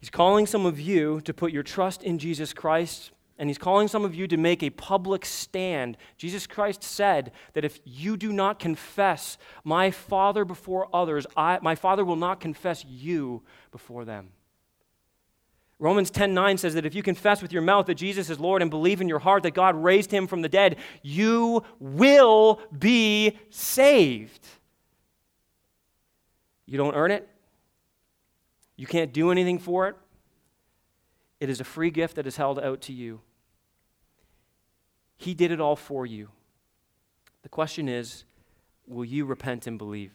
He's 0.00 0.10
calling 0.10 0.46
some 0.46 0.64
of 0.64 0.80
you 0.80 1.20
to 1.22 1.34
put 1.34 1.52
your 1.52 1.62
trust 1.62 2.02
in 2.02 2.18
Jesus 2.18 2.54
Christ, 2.54 3.12
and 3.38 3.50
He's 3.50 3.58
calling 3.58 3.86
some 3.86 4.04
of 4.04 4.14
you 4.14 4.26
to 4.28 4.38
make 4.38 4.62
a 4.62 4.70
public 4.70 5.26
stand. 5.26 5.98
Jesus 6.16 6.46
Christ 6.46 6.82
said 6.82 7.32
that 7.52 7.64
if 7.64 7.80
you 7.84 8.16
do 8.16 8.32
not 8.32 8.58
confess 8.58 9.36
my 9.62 9.90
Father 9.90 10.46
before 10.46 10.88
others, 10.94 11.26
I, 11.36 11.58
my 11.60 11.74
Father 11.74 12.04
will 12.04 12.16
not 12.16 12.40
confess 12.40 12.84
you 12.86 13.42
before 13.70 14.06
them. 14.06 14.30
Romans 15.78 16.10
10:9 16.10 16.58
says 16.58 16.74
that 16.74 16.84
if 16.84 16.94
you 16.94 17.02
confess 17.02 17.40
with 17.40 17.52
your 17.52 17.62
mouth 17.62 17.86
that 17.86 17.94
Jesus 17.94 18.28
is 18.28 18.38
Lord 18.38 18.60
and 18.60 18.70
believe 18.70 19.00
in 19.00 19.08
your 19.08 19.18
heart 19.18 19.42
that 19.44 19.54
God 19.54 19.74
raised 19.74 20.10
him 20.10 20.26
from 20.26 20.42
the 20.42 20.48
dead, 20.48 20.76
you 21.02 21.64
will 21.78 22.60
be 22.78 23.38
saved. 23.48 24.46
You 26.66 26.76
don't 26.76 26.94
earn 26.94 27.10
it. 27.10 27.29
You 28.80 28.86
can't 28.86 29.12
do 29.12 29.30
anything 29.30 29.58
for 29.58 29.88
it. 29.88 29.96
It 31.38 31.50
is 31.50 31.60
a 31.60 31.64
free 31.64 31.90
gift 31.90 32.16
that 32.16 32.26
is 32.26 32.38
held 32.38 32.58
out 32.58 32.80
to 32.82 32.94
you. 32.94 33.20
He 35.18 35.34
did 35.34 35.50
it 35.50 35.60
all 35.60 35.76
for 35.76 36.06
you. 36.06 36.30
The 37.42 37.50
question 37.50 37.90
is 37.90 38.24
will 38.86 39.04
you 39.04 39.26
repent 39.26 39.66
and 39.66 39.76
believe? 39.76 40.12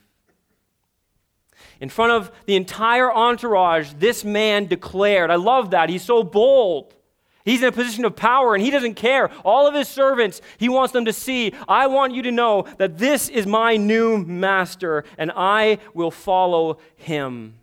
In 1.80 1.90
front 1.90 2.14
of 2.14 2.32
the 2.48 2.56
entire 2.56 3.14
entourage, 3.14 3.94
this 4.00 4.26
man 4.26 4.66
declared, 4.66 5.30
I 5.30 5.36
love 5.36 5.70
that. 5.70 5.92
He's 5.92 6.02
so 6.02 6.24
bold. 6.24 6.96
He's 7.44 7.62
in 7.62 7.68
a 7.68 7.72
position 7.72 8.04
of 8.04 8.16
power 8.16 8.56
and 8.56 8.64
he 8.64 8.72
doesn't 8.72 8.96
care. 8.96 9.30
All 9.44 9.68
of 9.68 9.76
his 9.76 9.88
servants, 9.88 10.42
he 10.58 10.70
wants 10.70 10.92
them 10.92 11.06
to 11.06 11.14
see, 11.14 11.54
I 11.68 11.86
want 11.86 12.16
you 12.16 12.24
to 12.24 12.32
know 12.32 12.66
that 12.80 12.98
this 12.98 13.30
is 13.30 13.46
my 13.46 13.78
new 13.78 14.18
master 14.18 15.04
and 15.20 15.32
I 15.36 15.78
will 15.94 16.10
follow 16.10 16.80
him. 16.96 17.60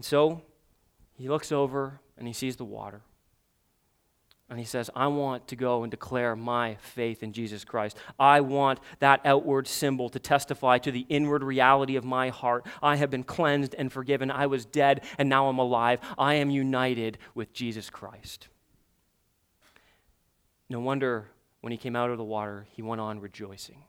And 0.00 0.04
so 0.06 0.40
he 1.12 1.28
looks 1.28 1.52
over 1.52 2.00
and 2.16 2.26
he 2.26 2.32
sees 2.32 2.56
the 2.56 2.64
water. 2.64 3.02
And 4.48 4.58
he 4.58 4.64
says, 4.64 4.88
I 4.96 5.08
want 5.08 5.48
to 5.48 5.56
go 5.56 5.82
and 5.82 5.90
declare 5.90 6.34
my 6.34 6.76
faith 6.76 7.22
in 7.22 7.34
Jesus 7.34 7.66
Christ. 7.66 7.98
I 8.18 8.40
want 8.40 8.80
that 9.00 9.20
outward 9.26 9.68
symbol 9.68 10.08
to 10.08 10.18
testify 10.18 10.78
to 10.78 10.90
the 10.90 11.04
inward 11.10 11.44
reality 11.44 11.96
of 11.96 12.04
my 12.06 12.30
heart. 12.30 12.64
I 12.82 12.96
have 12.96 13.10
been 13.10 13.24
cleansed 13.24 13.74
and 13.76 13.92
forgiven. 13.92 14.30
I 14.30 14.46
was 14.46 14.64
dead 14.64 15.04
and 15.18 15.28
now 15.28 15.48
I'm 15.48 15.58
alive. 15.58 16.00
I 16.16 16.36
am 16.36 16.48
united 16.48 17.18
with 17.34 17.52
Jesus 17.52 17.90
Christ. 17.90 18.48
No 20.70 20.80
wonder 20.80 21.28
when 21.60 21.72
he 21.72 21.76
came 21.76 21.94
out 21.94 22.08
of 22.08 22.16
the 22.16 22.24
water, 22.24 22.66
he 22.72 22.80
went 22.80 23.02
on 23.02 23.20
rejoicing. 23.20 23.82